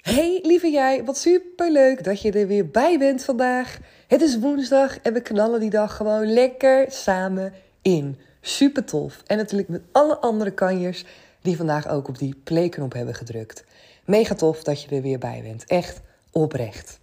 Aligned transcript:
Hey 0.00 0.38
lieve 0.42 0.70
jij, 0.70 1.04
wat 1.04 1.18
super 1.18 1.70
leuk 1.70 2.04
dat 2.04 2.22
je 2.22 2.32
er 2.32 2.46
weer 2.46 2.70
bij 2.70 2.98
bent 2.98 3.24
vandaag. 3.24 3.78
Het 4.06 4.22
is 4.22 4.38
woensdag 4.38 4.98
en 4.98 5.12
we 5.12 5.20
knallen 5.20 5.60
die 5.60 5.70
dag 5.70 5.96
gewoon 5.96 6.32
lekker 6.32 6.84
samen 6.88 7.52
in. 7.82 8.18
Super 8.40 8.84
tof. 8.84 9.22
En 9.26 9.36
natuurlijk 9.36 9.68
met 9.68 9.82
alle 9.92 10.18
andere 10.18 10.50
kanjers 10.50 11.04
die 11.42 11.56
vandaag 11.56 11.88
ook 11.88 12.08
op 12.08 12.18
die 12.18 12.40
playknop 12.44 12.92
hebben 12.92 13.14
gedrukt. 13.14 13.64
Mega 14.04 14.34
tof 14.34 14.62
dat 14.62 14.82
je 14.82 14.96
er 14.96 15.02
weer 15.02 15.18
bij 15.18 15.40
bent. 15.42 15.64
Echt 15.64 16.00
oprecht. 16.32 17.00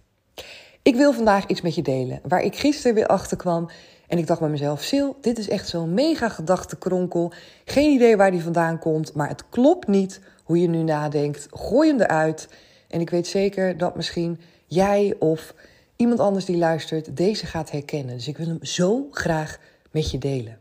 Ik 0.82 0.94
wil 0.94 1.12
vandaag 1.12 1.46
iets 1.46 1.60
met 1.60 1.74
je 1.74 1.82
delen 1.82 2.20
waar 2.22 2.42
ik 2.42 2.56
gisteren 2.56 2.94
weer 2.94 3.06
achter 3.06 3.36
kwam. 3.36 3.70
En 4.06 4.18
ik 4.18 4.26
dacht 4.26 4.40
bij 4.40 4.48
mezelf, 4.48 4.82
Sil, 4.88 5.08
dit 5.20 5.38
is 5.38 5.48
echt 5.48 5.68
zo'n 5.68 5.94
mega 5.94 6.28
gedachtenkronkel. 6.28 7.32
Geen 7.64 7.92
idee 7.92 8.16
waar 8.16 8.30
die 8.30 8.42
vandaan 8.42 8.78
komt, 8.78 9.14
maar 9.14 9.28
het 9.28 9.48
klopt 9.48 9.86
niet 9.86 10.20
hoe 10.44 10.60
je 10.60 10.68
nu 10.68 10.82
nadenkt. 10.82 11.46
Gooi 11.50 11.88
hem 11.90 12.00
eruit. 12.00 12.48
En 12.88 13.00
ik 13.00 13.10
weet 13.10 13.26
zeker 13.26 13.76
dat 13.76 13.96
misschien 13.96 14.40
jij 14.66 15.14
of 15.18 15.54
iemand 15.96 16.20
anders 16.20 16.44
die 16.44 16.56
luistert 16.56 17.16
deze 17.16 17.46
gaat 17.46 17.70
herkennen. 17.70 18.16
Dus 18.16 18.28
ik 18.28 18.36
wil 18.36 18.46
hem 18.46 18.64
zo 18.64 19.06
graag 19.10 19.58
met 19.90 20.10
je 20.10 20.18
delen. 20.18 20.58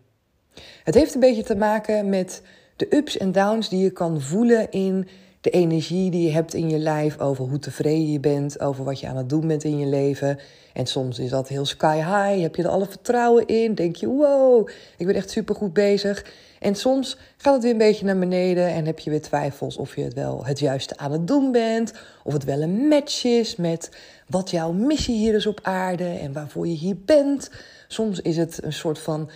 Het 0.84 0.96
heeft 0.96 1.14
een 1.14 1.20
beetje 1.20 1.44
te 1.44 1.56
maken 1.56 2.10
met 2.10 2.42
de 2.76 2.96
ups 2.96 3.18
en 3.18 3.32
downs 3.32 3.70
die 3.70 3.84
je 3.84 3.92
kan 3.92 4.22
voelen 4.22 4.72
in 4.72 5.08
de 5.42 5.50
energie 5.50 6.12
die 6.12 6.24
je 6.24 6.32
hebt 6.32 6.54
in 6.54 6.70
je 6.70 6.78
lijf, 6.78 7.20
over 7.20 7.46
hoe 7.46 7.60
tevreden 7.60 8.12
je 8.12 8.20
bent, 8.20 8.60
over 8.60 8.84
wat 8.84 9.00
je 9.00 9.08
aan 9.08 9.18
het 9.18 9.30
doen 9.30 9.48
bent 9.48 9.64
in 9.64 9.78
je 9.78 9.86
leven. 9.86 10.40
En 10.74 10.86
soms 10.86 11.20
is 11.20 11.30
dat 11.30 11.48
heel 11.48 11.66
sky 11.66 11.96
high, 11.96 12.42
heb 12.42 12.56
je 12.56 12.64
er 12.64 12.70
alle 12.70 12.86
vertrouwen 12.86 13.46
in, 13.46 13.76
denk 13.76 13.96
je 13.96 14.08
wow, 14.08 14.70
ik 14.98 15.06
ben 15.06 15.16
echt 15.16 15.30
super 15.30 15.56
goed 15.56 15.74
bezig. 15.74 16.26
En 16.60 16.76
soms 16.76 17.18
gaat 17.38 17.54
het 17.54 17.64
weer 17.64 17.72
een 17.72 17.78
beetje 17.78 18.06
naar 18.06 18.20
beneden 18.20 18.68
en 18.68 18.86
heb 18.86 19.00
je 19.00 19.10
weer 19.10 19.22
twijfels 19.22 19.78
of 19.78 19.96
je 19.96 20.04
het 20.04 20.14
wel 20.14 20.46
het 20.46 20.60
juiste 20.60 20.98
aan 20.98 21.12
het 21.12 21.28
doen 21.28 21.52
bent, 21.52 21.94
of 22.24 22.34
het 22.34 22.44
wel 22.44 22.62
een 22.62 22.88
match 22.88 23.24
is 23.24 23.56
met 23.56 23.90
wat 24.28 24.50
jouw 24.50 24.72
missie 24.72 25.16
hier 25.16 25.36
is 25.36 25.46
op 25.46 25.60
aarde 25.64 26.10
en 26.10 26.34
waarvoor 26.34 26.68
je 26.68 26.76
hier 26.76 26.98
bent. 27.06 27.50
Soms 27.88 28.22
is 28.22 28.38
het 28.38 28.64
een 28.64 28.74
soort 28.74 29.00
van 29.00 29.30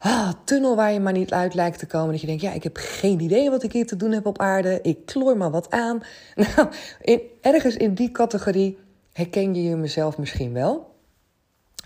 ah, 0.00 0.32
tunnel 0.44 0.76
waar 0.76 0.92
je 0.92 1.00
maar 1.00 1.12
niet 1.12 1.32
uit 1.32 1.54
lijkt 1.54 1.78
te 1.78 1.86
komen. 1.86 2.10
Dat 2.10 2.20
je 2.20 2.26
denkt, 2.26 2.42
ja, 2.42 2.52
ik 2.52 2.62
heb 2.62 2.76
geen 2.76 3.20
idee 3.20 3.50
wat 3.50 3.62
ik 3.62 3.72
hier 3.72 3.86
te 3.86 3.96
doen 3.96 4.12
heb 4.12 4.26
op 4.26 4.38
aarde. 4.38 4.78
Ik 4.82 5.06
kloor 5.06 5.36
maar 5.36 5.50
wat 5.50 5.70
aan. 5.70 6.00
Nou, 6.56 6.68
ergens 7.40 7.76
in 7.76 7.94
die 7.94 8.10
categorie 8.10 8.78
herken 9.12 9.54
je 9.54 9.62
je 9.62 9.76
mezelf 9.76 10.18
misschien 10.18 10.52
wel. 10.52 10.94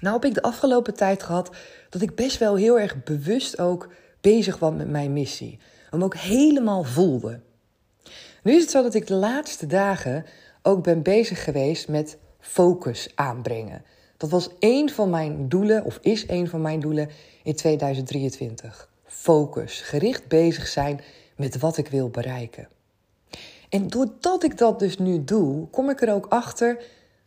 Nou 0.00 0.14
heb 0.14 0.24
ik 0.24 0.34
de 0.34 0.42
afgelopen 0.42 0.94
tijd 0.94 1.22
gehad 1.22 1.50
dat 1.90 2.02
ik 2.02 2.14
best 2.14 2.38
wel 2.38 2.56
heel 2.56 2.80
erg 2.80 3.02
bewust 3.04 3.58
ook 3.58 3.88
bezig 4.20 4.58
was 4.58 4.74
met 4.74 4.88
mijn 4.88 5.12
missie. 5.12 5.58
Hem 5.90 6.04
ook 6.04 6.16
helemaal 6.16 6.82
voelde. 6.82 7.40
Nu 8.42 8.52
is 8.52 8.60
het 8.60 8.70
zo 8.70 8.82
dat 8.82 8.94
ik 8.94 9.06
de 9.06 9.14
laatste 9.14 9.66
dagen 9.66 10.24
ook 10.62 10.82
ben 10.82 11.02
bezig 11.02 11.44
geweest 11.44 11.88
met 11.88 12.18
focus 12.40 13.12
aanbrengen. 13.14 13.84
Dat 14.16 14.30
was 14.30 14.48
één 14.58 14.90
van 14.90 15.10
mijn 15.10 15.48
doelen, 15.48 15.84
of 15.84 15.98
is 16.02 16.26
één 16.26 16.48
van 16.48 16.60
mijn 16.60 16.80
doelen 16.80 17.08
in 17.42 17.54
2023. 17.54 18.88
Focus, 19.04 19.80
gericht 19.80 20.28
bezig 20.28 20.66
zijn 20.66 21.00
met 21.36 21.58
wat 21.58 21.76
ik 21.76 21.88
wil 21.88 22.08
bereiken. 22.08 22.68
En 23.68 23.88
doordat 23.88 24.44
ik 24.44 24.58
dat 24.58 24.78
dus 24.78 24.98
nu 24.98 25.24
doe, 25.24 25.66
kom 25.68 25.90
ik 25.90 26.02
er 26.02 26.14
ook 26.14 26.26
achter 26.28 26.82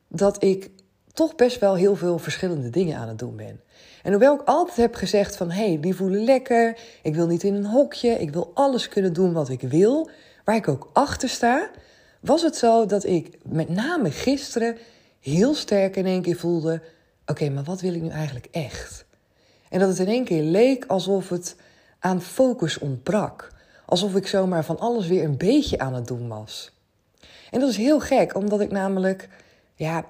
dat 0.07 0.43
ik 0.43 0.69
toch 1.13 1.35
best 1.35 1.59
wel 1.59 1.75
heel 1.75 1.95
veel 1.95 2.17
verschillende 2.17 2.69
dingen 2.69 2.97
aan 2.97 3.07
het 3.07 3.19
doen 3.19 3.35
ben. 3.35 3.61
En 4.03 4.11
hoewel 4.11 4.35
ik 4.35 4.41
altijd 4.45 4.77
heb 4.77 4.95
gezegd 4.95 5.35
van 5.37 5.51
hé, 5.51 5.67
hey, 5.67 5.79
die 5.79 5.95
voelen 5.95 6.23
lekker, 6.23 6.79
ik 7.03 7.15
wil 7.15 7.27
niet 7.27 7.43
in 7.43 7.53
een 7.53 7.65
hokje, 7.65 8.09
ik 8.09 8.31
wil 8.31 8.51
alles 8.53 8.87
kunnen 8.87 9.13
doen 9.13 9.33
wat 9.33 9.49
ik 9.49 9.61
wil, 9.61 10.09
waar 10.43 10.55
ik 10.55 10.67
ook 10.67 10.89
achter 10.93 11.29
sta, 11.29 11.69
was 12.19 12.41
het 12.41 12.55
zo 12.55 12.85
dat 12.85 13.03
ik 13.03 13.37
met 13.43 13.69
name 13.69 14.11
gisteren 14.11 14.77
heel 15.29 15.55
sterk 15.55 15.95
in 15.95 16.05
één 16.05 16.21
keer 16.21 16.35
voelde: 16.35 16.81
oké, 17.25 17.49
maar 17.49 17.63
wat 17.63 17.81
wil 17.81 17.93
ik 17.93 18.01
nu 18.01 18.09
eigenlijk 18.09 18.47
echt? 18.51 19.05
En 19.69 19.79
dat 19.79 19.89
het 19.89 19.99
in 19.99 20.07
één 20.07 20.25
keer 20.25 20.43
leek 20.43 20.85
alsof 20.85 21.29
het 21.29 21.55
aan 21.99 22.21
focus 22.21 22.77
ontbrak. 22.77 23.51
Alsof 23.85 24.15
ik 24.15 24.27
zomaar 24.27 24.65
van 24.65 24.79
alles 24.79 25.07
weer 25.07 25.23
een 25.23 25.37
beetje 25.37 25.79
aan 25.79 25.93
het 25.93 26.07
doen 26.07 26.27
was. 26.27 26.71
En 27.51 27.59
dat 27.59 27.69
is 27.69 27.77
heel 27.77 27.99
gek, 27.99 28.35
omdat 28.35 28.61
ik 28.61 28.71
namelijk 28.71 29.29
ja, 29.75 30.05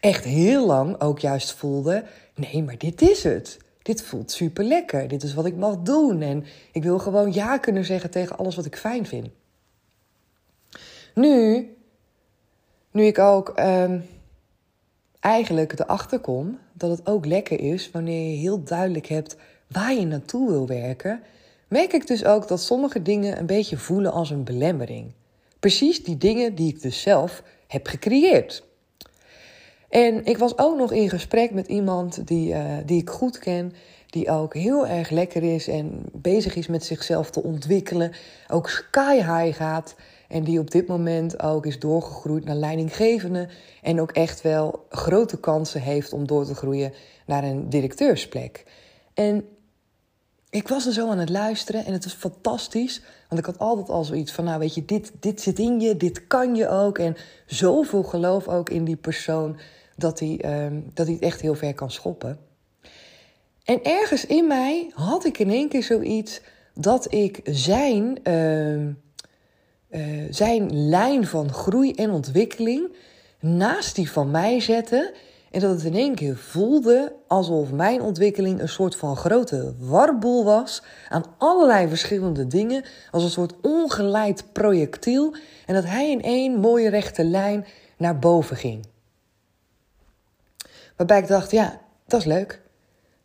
echt 0.00 0.24
heel 0.24 0.66
lang 0.66 1.00
ook 1.00 1.18
juist 1.18 1.52
voelde: 1.52 2.04
nee, 2.34 2.62
maar 2.62 2.78
dit 2.78 3.02
is 3.02 3.22
het. 3.22 3.58
Dit 3.82 4.02
voelt 4.02 4.30
super 4.30 4.64
lekker. 4.64 5.08
Dit 5.08 5.22
is 5.22 5.34
wat 5.34 5.46
ik 5.46 5.56
mag 5.56 5.76
doen. 5.76 6.22
En 6.22 6.44
ik 6.72 6.82
wil 6.82 6.98
gewoon 6.98 7.32
ja 7.32 7.58
kunnen 7.58 7.84
zeggen 7.84 8.10
tegen 8.10 8.38
alles 8.38 8.56
wat 8.56 8.64
ik 8.64 8.76
fijn 8.76 9.06
vind. 9.06 9.28
Nu, 11.14 11.68
nu 12.90 13.04
ik 13.04 13.18
ook 13.18 13.48
ehm, 13.48 14.00
eigenlijk 15.20 15.78
erachter 15.78 16.18
kom 16.18 16.58
dat 16.72 16.90
het 16.90 17.06
ook 17.06 17.26
lekker 17.26 17.60
is 17.60 17.90
wanneer 17.90 18.30
je 18.30 18.36
heel 18.36 18.62
duidelijk 18.62 19.06
hebt 19.06 19.36
waar 19.66 19.94
je 19.94 20.06
naartoe 20.06 20.50
wil 20.50 20.66
werken, 20.66 21.22
merk 21.68 21.92
ik 21.92 22.06
dus 22.06 22.24
ook 22.24 22.48
dat 22.48 22.60
sommige 22.60 23.02
dingen 23.02 23.38
een 23.38 23.46
beetje 23.46 23.76
voelen 23.76 24.12
als 24.12 24.30
een 24.30 24.44
belemmering. 24.44 25.12
Precies 25.60 26.04
die 26.04 26.16
dingen 26.16 26.54
die 26.54 26.68
ik 26.68 26.82
dus 26.82 27.00
zelf 27.00 27.42
heb 27.66 27.86
gecreëerd. 27.86 28.64
En 29.88 30.24
ik 30.24 30.38
was 30.38 30.58
ook 30.58 30.76
nog 30.76 30.92
in 30.92 31.08
gesprek 31.08 31.50
met 31.50 31.66
iemand 31.66 32.26
die, 32.26 32.54
uh, 32.54 32.64
die 32.86 33.00
ik 33.00 33.10
goed 33.10 33.38
ken, 33.38 33.72
die 34.06 34.30
ook 34.30 34.54
heel 34.54 34.86
erg 34.86 35.10
lekker 35.10 35.42
is 35.42 35.68
en 35.68 36.02
bezig 36.12 36.54
is 36.54 36.66
met 36.66 36.84
zichzelf 36.84 37.30
te 37.30 37.42
ontwikkelen, 37.42 38.12
ook 38.48 38.68
sky 38.68 39.14
high 39.14 39.56
gaat 39.56 39.94
en 40.28 40.44
die 40.44 40.58
op 40.58 40.70
dit 40.70 40.86
moment 40.86 41.42
ook 41.42 41.66
is 41.66 41.78
doorgegroeid 41.78 42.44
naar 42.44 42.54
leidinggevende 42.54 43.48
en 43.82 44.00
ook 44.00 44.12
echt 44.12 44.42
wel 44.42 44.86
grote 44.88 45.40
kansen 45.40 45.80
heeft 45.80 46.12
om 46.12 46.26
door 46.26 46.44
te 46.44 46.54
groeien 46.54 46.92
naar 47.26 47.44
een 47.44 47.68
directeursplek. 47.68 48.64
En 49.14 49.44
ik 50.50 50.68
was 50.68 50.86
er 50.86 50.92
zo 50.92 51.10
aan 51.10 51.18
het 51.18 51.28
luisteren 51.28 51.84
en 51.84 51.92
het 51.92 52.04
was 52.04 52.12
fantastisch. 52.12 53.02
Want 53.28 53.40
ik 53.40 53.46
had 53.46 53.58
altijd 53.58 53.88
al 53.88 54.04
zoiets 54.04 54.32
van, 54.32 54.44
nou 54.44 54.58
weet 54.58 54.74
je, 54.74 54.84
dit, 54.84 55.12
dit 55.20 55.40
zit 55.40 55.58
in 55.58 55.80
je, 55.80 55.96
dit 55.96 56.26
kan 56.26 56.54
je 56.54 56.68
ook. 56.68 56.98
En 56.98 57.16
zoveel 57.46 58.02
geloof 58.02 58.48
ook 58.48 58.70
in 58.70 58.84
die 58.84 58.96
persoon 58.96 59.58
dat 59.96 60.20
hij, 60.20 60.38
ehm, 60.40 60.80
dat 60.94 61.06
hij 61.06 61.14
het 61.14 61.24
echt 61.24 61.40
heel 61.40 61.54
ver 61.54 61.74
kan 61.74 61.90
schoppen. 61.90 62.38
En 63.64 63.82
ergens 63.82 64.26
in 64.26 64.46
mij 64.46 64.90
had 64.94 65.24
ik 65.24 65.38
in 65.38 65.50
één 65.50 65.68
keer 65.68 65.82
zoiets 65.82 66.40
dat 66.74 67.12
ik 67.12 67.40
zijn, 67.44 68.22
ehm, 68.22 68.92
eh, 69.96 70.02
zijn 70.30 70.88
lijn 70.88 71.26
van 71.26 71.52
groei 71.52 71.92
en 71.92 72.10
ontwikkeling 72.10 72.96
naast 73.40 73.94
die 73.94 74.10
van 74.10 74.30
mij 74.30 74.60
zette. 74.60 75.14
En 75.50 75.60
dat 75.60 75.70
het 75.70 75.84
in 75.84 75.94
één 75.94 76.14
keer 76.14 76.36
voelde 76.36 77.12
alsof 77.26 77.72
mijn 77.72 78.00
ontwikkeling 78.00 78.60
een 78.60 78.68
soort 78.68 78.96
van 78.96 79.16
grote 79.16 79.74
warboel 79.78 80.44
was 80.44 80.82
aan 81.08 81.24
allerlei 81.38 81.88
verschillende 81.88 82.46
dingen, 82.46 82.84
als 83.10 83.22
een 83.22 83.30
soort 83.30 83.54
ongeleid 83.62 84.52
projectiel. 84.52 85.34
En 85.66 85.74
dat 85.74 85.84
hij 85.84 86.10
in 86.10 86.22
één 86.22 86.60
mooie 86.60 86.88
rechte 86.88 87.24
lijn 87.24 87.66
naar 87.96 88.18
boven 88.18 88.56
ging. 88.56 88.86
Waarbij 90.96 91.18
ik 91.18 91.26
dacht, 91.26 91.50
ja, 91.50 91.80
dat 92.06 92.20
is 92.20 92.26
leuk. 92.26 92.60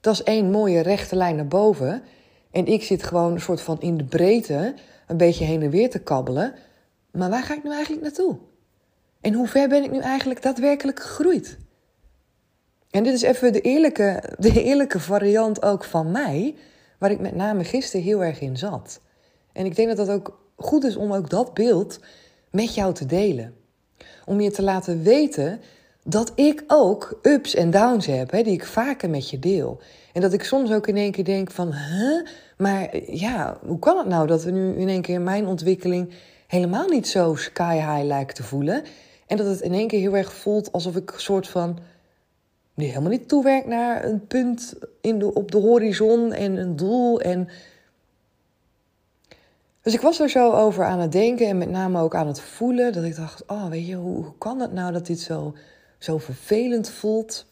Dat 0.02 0.14
is 0.14 0.24
één 0.24 0.52
mooie 0.52 0.82
rechte 0.82 1.16
lijn 1.16 1.36
naar 1.36 1.48
boven. 1.48 2.04
En 2.52 2.66
ik 2.66 2.84
zit 2.84 3.04
gewoon 3.04 3.32
een 3.32 3.42
soort 3.42 3.62
van 3.62 3.82
in 3.82 3.98
de 3.98 4.04
breedte 4.04 4.74
een 5.12 5.18
beetje 5.18 5.46
heen 5.46 5.62
en 5.62 5.70
weer 5.70 5.90
te 5.90 6.00
kabbelen. 6.00 6.54
Maar 7.12 7.30
waar 7.30 7.44
ga 7.44 7.56
ik 7.56 7.64
nu 7.64 7.72
eigenlijk 7.72 8.02
naartoe? 8.02 8.38
En 9.22 9.34
hoe 9.34 9.48
ver 9.48 9.70
ben 9.70 9.84
ik 9.84 9.92
nu 9.92 10.00
eigenlijk 10.00 10.42
daadwerkelijk 10.42 11.00
gegroeid? 11.00 11.58
En 12.90 13.04
dit 13.04 13.14
is 13.14 13.22
even 13.22 13.54
de 13.54 13.62
eerlijke, 13.62 14.24
de 14.38 14.64
eerlijke 14.64 15.00
variant 15.00 15.64
ook 15.64 15.84
van 15.84 16.12
mij, 16.12 16.56
waar 16.98 17.12
ik 17.12 17.20
met 17.20 17.36
name 17.36 17.64
gisteren 17.64 18.06
heel 18.06 18.24
erg 18.24 18.42
in 18.42 18.58
zat. 18.58 19.00
En 19.54 19.66
ik 19.66 19.76
denk 19.76 19.88
dat 19.88 20.08
dat 20.08 20.10
ook 20.16 20.40
goed 20.56 20.84
is 20.84 20.96
om 20.96 21.14
ook 21.14 21.30
dat 21.30 21.54
beeld 21.54 22.00
met 22.52 22.76
jou 22.76 22.94
te 22.94 23.06
delen. 23.06 23.56
Om 24.26 24.42
je 24.42 24.52
te 24.52 24.64
laten 24.64 25.04
weten 25.04 25.62
dat 26.04 26.32
ik 26.36 26.64
ook 26.68 27.20
ups 27.22 27.56
en 27.56 27.72
downs 27.72 28.06
heb, 28.06 28.32
hè, 28.32 28.44
die 28.44 28.54
ik 28.54 28.66
vaker 28.66 29.10
met 29.10 29.30
je 29.30 29.40
deel. 29.40 29.80
En 30.14 30.22
dat 30.22 30.34
ik 30.34 30.44
soms 30.44 30.72
ook 30.72 30.88
in 30.88 30.98
één 30.98 31.12
keer 31.12 31.24
denk 31.24 31.52
van, 31.52 31.74
huh? 31.74 32.28
maar 32.58 32.98
ja, 33.12 33.58
hoe 33.66 33.80
kan 33.80 33.98
het 33.98 34.08
nou 34.08 34.28
dat 34.28 34.44
we 34.44 34.52
nu 34.52 34.76
in 34.76 34.88
één 34.88 35.02
keer 35.02 35.22
mijn 35.22 35.48
ontwikkeling 35.48 36.14
helemaal 36.48 36.88
niet 36.88 37.08
zo 37.08 37.36
sky 37.36 37.76
high 37.76 38.04
lijkt 38.04 38.36
te 38.36 38.44
voelen? 38.44 38.84
En 39.28 39.38
dat 39.38 39.46
het 39.46 39.62
in 39.62 39.74
één 39.74 39.88
keer 39.88 40.00
heel 40.00 40.18
erg 40.18 40.34
voelt 40.34 40.72
alsof 40.72 40.96
ik 40.96 41.12
een 41.12 41.20
soort 41.20 41.48
van 41.48 41.80
helemaal 42.76 43.10
niet 43.10 43.28
toewerkt 43.28 43.68
naar 43.68 44.04
een 44.04 44.28
punt 44.28 44.74
in 45.02 45.20
de, 45.20 45.34
op 45.34 45.52
de 45.52 45.58
horizon 45.58 46.34
en 46.34 46.56
een 46.56 46.76
doel. 46.76 47.22
En... 47.22 47.50
Dus 49.82 49.94
ik 49.94 50.02
was 50.02 50.20
er 50.20 50.30
zo 50.30 50.52
over 50.52 50.86
aan 50.86 51.00
het 51.00 51.12
denken 51.12 51.48
en 51.48 51.58
met 51.58 51.70
name 51.70 52.00
ook 52.00 52.16
aan 52.16 52.28
het 52.28 52.42
voelen. 52.42 52.94
Dat 52.94 53.04
ik 53.04 53.16
dacht, 53.16 53.44
oh 53.48 53.66
weet 53.66 53.88
je, 53.88 53.96
hoe, 53.96 54.16
hoe 54.16 54.38
kan 54.38 54.60
het 54.60 54.74
nou 54.74 54.92
dat 54.92 55.06
dit 55.06 55.20
zo, 55.20 55.54
zo 56.02 56.18
vervelend 56.18 56.90
voelt? 56.90 57.46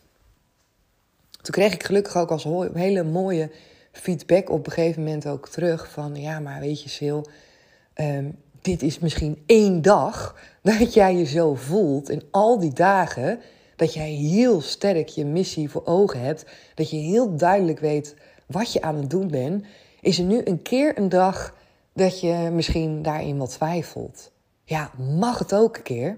Toen 1.42 1.54
kreeg 1.54 1.74
ik 1.74 1.84
gelukkig 1.84 2.18
ook 2.18 2.31
als 2.31 2.48
hele 2.74 3.04
mooie 3.04 3.51
feedback 3.92 4.50
op 4.50 4.66
een 4.66 4.72
gegeven 4.72 5.04
moment 5.04 5.28
ook 5.28 5.50
terug. 5.50 5.92
Van 5.92 6.16
ja, 6.16 6.40
maar 6.40 6.60
weet 6.60 6.84
je 6.84 6.90
Sil, 6.98 7.19
um, 7.96 8.38
dit 8.62 8.81
is 8.81 9.00
misschien 9.00 9.44
één 9.46 9.81
dag 9.81 10.36
dat 10.62 10.94
jij 10.94 11.16
je 11.16 11.25
zo 11.25 11.56
voelt. 11.56 12.10
In 12.10 12.24
al 12.31 12.60
die 12.60 12.74
dagen 12.74 13.40
dat 13.75 13.94
jij 13.94 14.10
heel 14.10 14.62
sterk 14.62 15.07
je 15.07 15.25
missie 15.25 15.69
voor 15.69 15.86
ogen 15.86 16.22
hebt, 16.22 16.45
dat 16.75 16.90
je 16.90 16.98
heel 16.98 17.36
duidelijk 17.36 17.80
weet 17.80 18.16
wat 18.45 18.74
je 18.74 18.81
aan 18.81 18.95
het 18.95 19.10
doen 19.10 19.28
bent, 19.28 19.66
is 20.02 20.19
er 20.19 20.25
nu 20.25 20.42
een 20.44 20.62
keer 20.62 20.98
een 20.98 21.10
dag 21.10 21.56
dat 21.94 22.19
je 22.19 22.50
misschien 22.54 23.02
daarin 23.02 23.38
wat 23.38 23.50
twijfelt. 23.50 24.31
Ja, 24.63 24.92
mag 25.18 25.40
het 25.40 25.54
ook 25.54 25.78
een 25.78 25.84
keer? 25.84 26.18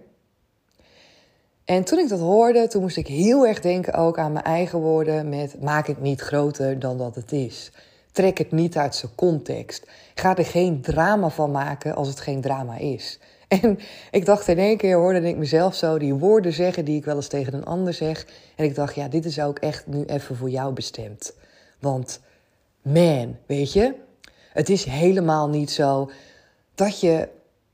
En 1.65 1.83
toen 1.83 1.99
ik 1.99 2.09
dat 2.09 2.19
hoorde, 2.19 2.67
toen 2.67 2.81
moest 2.81 2.97
ik 2.97 3.07
heel 3.07 3.47
erg 3.47 3.61
denken 3.61 3.93
ook 3.93 4.17
aan 4.17 4.31
mijn 4.31 4.45
eigen 4.45 4.79
woorden 4.79 5.29
met 5.29 5.61
maak 5.61 5.87
het 5.87 6.01
niet 6.01 6.21
groter 6.21 6.79
dan 6.79 6.97
dat 6.97 7.15
het 7.15 7.31
is. 7.31 7.71
Trek 8.11 8.37
het 8.37 8.51
niet 8.51 8.77
uit 8.77 8.95
zijn 8.95 9.15
context. 9.15 9.87
Ga 10.15 10.37
er 10.37 10.45
geen 10.45 10.81
drama 10.81 11.29
van 11.29 11.51
maken 11.51 11.95
als 11.95 12.07
het 12.07 12.19
geen 12.19 12.41
drama 12.41 12.77
is. 12.77 13.19
En 13.61 13.79
ik 14.11 14.25
dacht 14.25 14.47
in 14.47 14.57
één 14.57 14.77
keer, 14.77 14.97
hoorde 14.97 15.21
ik 15.21 15.37
mezelf 15.37 15.75
zo 15.75 15.97
die 15.97 16.13
woorden 16.13 16.53
zeggen 16.53 16.85
die 16.85 16.97
ik 16.97 17.05
wel 17.05 17.15
eens 17.15 17.27
tegen 17.27 17.53
een 17.53 17.65
ander 17.65 17.93
zeg. 17.93 18.25
En 18.55 18.65
ik 18.65 18.75
dacht, 18.75 18.95
ja, 18.95 19.07
dit 19.07 19.25
is 19.25 19.39
ook 19.39 19.59
echt 19.59 19.87
nu 19.87 20.03
even 20.05 20.35
voor 20.35 20.49
jou 20.49 20.73
bestemd. 20.73 21.33
Want, 21.79 22.19
man, 22.81 23.37
weet 23.45 23.73
je, 23.73 23.93
het 24.53 24.69
is 24.69 24.83
helemaal 24.83 25.49
niet 25.49 25.71
zo 25.71 26.11
dat 26.75 26.99
je 26.99 27.27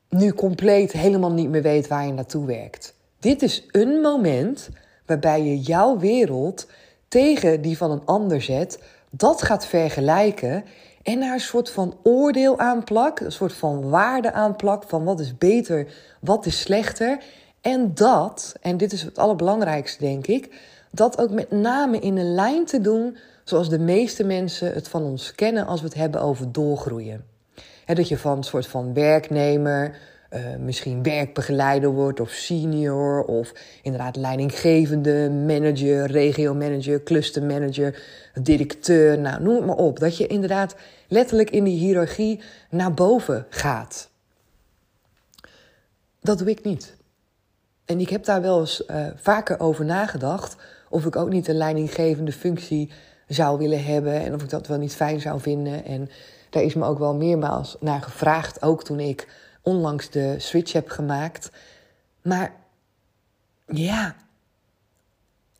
nu 0.09 0.33
compleet 0.33 0.91
helemaal 0.91 1.31
niet 1.31 1.49
meer 1.49 1.61
weet 1.61 1.87
waar 1.87 2.05
je 2.05 2.13
naartoe 2.13 2.45
werkt. 2.45 2.95
Dit 3.19 3.41
is 3.41 3.65
een 3.71 4.01
moment 4.01 4.69
waarbij 5.05 5.43
je 5.43 5.59
jouw 5.59 5.97
wereld 5.97 6.67
tegen 7.07 7.61
die 7.61 7.77
van 7.77 7.91
een 7.91 8.05
ander 8.05 8.41
zet, 8.41 8.79
dat 9.09 9.41
gaat 9.41 9.65
vergelijken 9.65 10.63
en 11.03 11.19
daar 11.19 11.33
een 11.33 11.39
soort 11.39 11.69
van 11.69 11.97
oordeel 12.03 12.59
aan 12.59 12.83
plak, 12.83 13.19
een 13.19 13.31
soort 13.31 13.53
van 13.53 13.89
waarde 13.89 14.31
aan 14.31 14.55
plak 14.55 14.83
van 14.83 15.03
wat 15.03 15.19
is 15.19 15.37
beter, 15.37 15.87
wat 16.21 16.45
is 16.45 16.59
slechter. 16.59 17.23
En 17.61 17.93
dat, 17.93 18.55
en 18.61 18.77
dit 18.77 18.91
is 18.91 19.01
het 19.01 19.17
allerbelangrijkste 19.17 20.03
denk 20.03 20.27
ik, 20.27 20.49
dat 20.91 21.17
ook 21.17 21.29
met 21.29 21.51
name 21.51 21.99
in 21.99 22.17
een 22.17 22.33
lijn 22.33 22.65
te 22.65 22.81
doen 22.81 23.17
zoals 23.43 23.69
de 23.69 23.79
meeste 23.79 24.23
mensen 24.23 24.73
het 24.73 24.87
van 24.87 25.03
ons 25.03 25.35
kennen 25.35 25.65
als 25.65 25.79
we 25.79 25.85
het 25.85 25.95
hebben 25.95 26.21
over 26.21 26.51
doorgroeien. 26.51 27.25
dat 27.85 28.07
je 28.07 28.17
van 28.17 28.37
een 28.37 28.43
soort 28.43 28.67
van 28.67 28.93
werknemer, 28.93 29.97
uh, 30.33 30.39
misschien 30.59 31.03
werkbegeleider 31.03 31.89
wordt 31.89 32.19
of 32.19 32.29
senior 32.29 33.23
of 33.23 33.53
inderdaad 33.81 34.15
leidinggevende, 34.15 35.29
manager, 35.29 36.11
regio-manager, 36.11 37.03
clustermanager, 37.03 38.03
directeur, 38.41 39.19
nou 39.19 39.43
noem 39.43 39.55
het 39.55 39.65
maar 39.65 39.75
op. 39.75 39.99
Dat 39.99 40.17
je 40.17 40.27
inderdaad 40.27 40.75
letterlijk 41.07 41.49
in 41.49 41.63
die 41.63 41.77
hiërarchie 41.77 42.41
naar 42.69 42.93
boven 42.93 43.45
gaat. 43.49 44.09
Dat 46.21 46.37
doe 46.37 46.49
ik 46.49 46.63
niet. 46.63 46.95
En 47.85 47.99
ik 47.99 48.09
heb 48.09 48.23
daar 48.23 48.41
wel 48.41 48.59
eens 48.59 48.83
uh, 48.87 49.07
vaker 49.15 49.59
over 49.59 49.85
nagedacht 49.85 50.55
of 50.89 51.05
ik 51.05 51.15
ook 51.15 51.29
niet 51.29 51.47
een 51.47 51.57
leidinggevende 51.57 52.31
functie 52.31 52.91
zou 53.27 53.57
willen 53.57 53.83
hebben 53.83 54.13
en 54.13 54.33
of 54.33 54.43
ik 54.43 54.49
dat 54.49 54.67
wel 54.67 54.77
niet 54.77 54.95
fijn 54.95 55.19
zou 55.19 55.39
vinden. 55.39 55.85
En 55.85 56.09
daar 56.49 56.63
is 56.63 56.73
me 56.73 56.85
ook 56.85 56.99
wel 56.99 57.15
meermaals 57.15 57.77
naar 57.79 58.01
gevraagd, 58.01 58.61
ook 58.61 58.83
toen 58.83 58.99
ik 58.99 59.27
onlangs 59.67 60.09
de 60.09 60.35
switch 60.37 60.71
heb 60.71 60.89
gemaakt. 60.89 61.49
Maar 62.21 62.55
ja, 63.65 64.15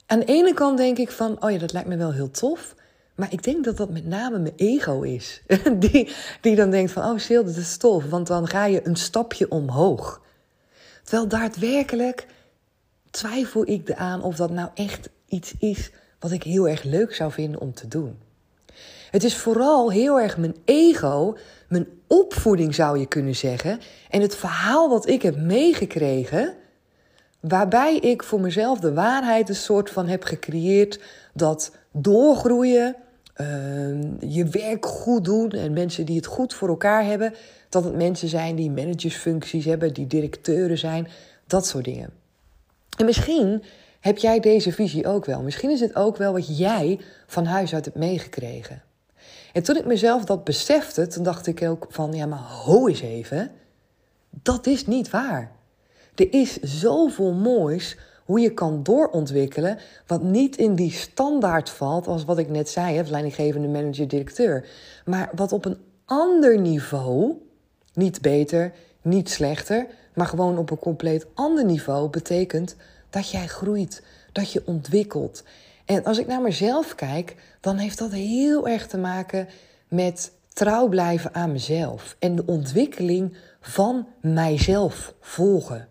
aan 0.05 0.19
de 0.19 0.25
ene 0.25 0.53
kant 0.53 0.77
denk 0.77 0.97
ik 0.97 1.11
van, 1.11 1.43
oh 1.43 1.51
ja, 1.51 1.57
dat 1.57 1.73
lijkt 1.73 1.87
me 1.87 1.97
wel 1.97 2.13
heel 2.13 2.31
tof. 2.31 2.75
Maar 3.15 3.33
ik 3.33 3.43
denk 3.43 3.63
dat 3.63 3.77
dat 3.77 3.89
met 3.89 4.05
name 4.05 4.39
mijn 4.39 4.53
ego 4.55 5.01
is. 5.01 5.41
Die, 5.79 6.09
die 6.41 6.55
dan 6.55 6.69
denkt 6.69 6.91
van, 6.91 7.03
oh 7.03 7.17
Sil, 7.25 7.43
dat 7.43 7.55
is 7.55 7.77
tof. 7.77 8.09
Want 8.09 8.27
dan 8.27 8.47
ga 8.47 8.65
je 8.65 8.87
een 8.87 8.95
stapje 8.95 9.51
omhoog. 9.51 10.21
Terwijl 11.03 11.27
daadwerkelijk 11.27 12.27
twijfel 13.11 13.67
ik 13.67 13.89
eraan 13.89 14.23
of 14.23 14.35
dat 14.35 14.49
nou 14.49 14.69
echt 14.73 15.09
iets 15.27 15.53
is 15.59 15.91
wat 16.19 16.31
ik 16.31 16.43
heel 16.43 16.67
erg 16.67 16.83
leuk 16.83 17.15
zou 17.15 17.31
vinden 17.31 17.61
om 17.61 17.73
te 17.73 17.87
doen. 17.87 18.19
Het 19.11 19.23
is 19.23 19.37
vooral 19.37 19.91
heel 19.91 20.19
erg 20.19 20.37
mijn 20.37 20.55
ego, 20.65 21.37
mijn 21.67 21.87
opvoeding 22.07 22.75
zou 22.75 22.99
je 22.99 23.05
kunnen 23.05 23.35
zeggen. 23.35 23.79
En 24.09 24.21
het 24.21 24.35
verhaal 24.35 24.89
wat 24.89 25.07
ik 25.07 25.21
heb 25.21 25.37
meegekregen, 25.37 26.53
waarbij 27.39 27.97
ik 27.97 28.23
voor 28.23 28.39
mezelf 28.39 28.79
de 28.79 28.93
waarheid 28.93 29.49
een 29.49 29.55
soort 29.55 29.89
van 29.89 30.07
heb 30.07 30.23
gecreëerd 30.23 30.99
dat 31.33 31.71
doorgroeien, 31.91 32.95
uh, 33.41 33.47
je 34.19 34.45
werk 34.51 34.85
goed 34.85 35.25
doen 35.25 35.49
en 35.49 35.73
mensen 35.73 36.05
die 36.05 36.15
het 36.15 36.25
goed 36.25 36.53
voor 36.53 36.67
elkaar 36.67 37.05
hebben, 37.05 37.33
dat 37.69 37.83
het 37.83 37.95
mensen 37.95 38.27
zijn 38.27 38.55
die 38.55 38.71
managersfuncties 38.71 39.65
hebben, 39.65 39.93
die 39.93 40.07
directeuren 40.07 40.77
zijn, 40.77 41.07
dat 41.47 41.67
soort 41.67 41.85
dingen. 41.85 42.09
En 42.97 43.05
misschien 43.05 43.63
heb 43.99 44.17
jij 44.17 44.39
deze 44.39 44.71
visie 44.71 45.07
ook 45.07 45.25
wel. 45.25 45.41
Misschien 45.41 45.69
is 45.69 45.79
het 45.79 45.95
ook 45.95 46.17
wel 46.17 46.33
wat 46.33 46.57
jij 46.57 46.99
van 47.27 47.45
huis 47.45 47.73
uit 47.73 47.85
hebt 47.85 47.97
meegekregen. 47.97 48.81
En 49.57 49.63
toen 49.63 49.75
ik 49.77 49.85
mezelf 49.85 50.25
dat 50.25 50.43
besefte, 50.43 51.07
toen 51.07 51.23
dacht 51.23 51.47
ik 51.47 51.63
ook 51.63 51.85
van, 51.89 52.13
ja, 52.13 52.25
maar 52.25 52.39
ho 52.39 52.87
eens 52.87 53.01
even. 53.01 53.51
Dat 54.29 54.67
is 54.67 54.85
niet 54.85 55.09
waar. 55.09 55.51
Er 56.15 56.33
is 56.33 56.59
zoveel 56.61 57.33
moois 57.33 57.97
hoe 58.25 58.39
je 58.39 58.53
kan 58.53 58.83
doorontwikkelen, 58.83 59.79
wat 60.07 60.23
niet 60.23 60.57
in 60.57 60.75
die 60.75 60.91
standaard 60.91 61.69
valt, 61.69 62.07
als 62.07 62.25
wat 62.25 62.37
ik 62.37 62.49
net 62.49 62.69
zei, 62.69 62.95
hè, 62.95 63.09
leidinggevende 63.09 63.67
manager-directeur, 63.67 64.67
maar 65.05 65.29
wat 65.35 65.51
op 65.51 65.65
een 65.65 65.77
ander 66.05 66.59
niveau, 66.59 67.33
niet 67.93 68.21
beter, 68.21 68.73
niet 69.01 69.29
slechter, 69.29 69.87
maar 70.13 70.27
gewoon 70.27 70.57
op 70.57 70.69
een 70.69 70.79
compleet 70.79 71.25
ander 71.33 71.65
niveau 71.65 72.09
betekent 72.09 72.75
dat 73.09 73.29
jij 73.29 73.47
groeit, 73.47 74.03
dat 74.31 74.51
je 74.51 74.61
ontwikkelt. 74.65 75.43
En 75.88 76.03
als 76.03 76.17
ik 76.17 76.27
naar 76.27 76.41
mezelf 76.41 76.96
kijk, 76.96 77.36
dan 77.62 77.77
heeft 77.77 77.98
dat 77.98 78.12
heel 78.12 78.67
erg 78.67 78.88
te 78.88 78.98
maken 78.98 79.48
met 79.88 80.32
trouw 80.53 80.88
blijven 80.88 81.34
aan 81.34 81.51
mezelf 81.51 82.15
en 82.20 82.36
de 82.36 82.46
ontwikkeling 82.46 83.38
van 83.62 84.08
mijzelf 84.22 85.13
volgen. 85.20 85.88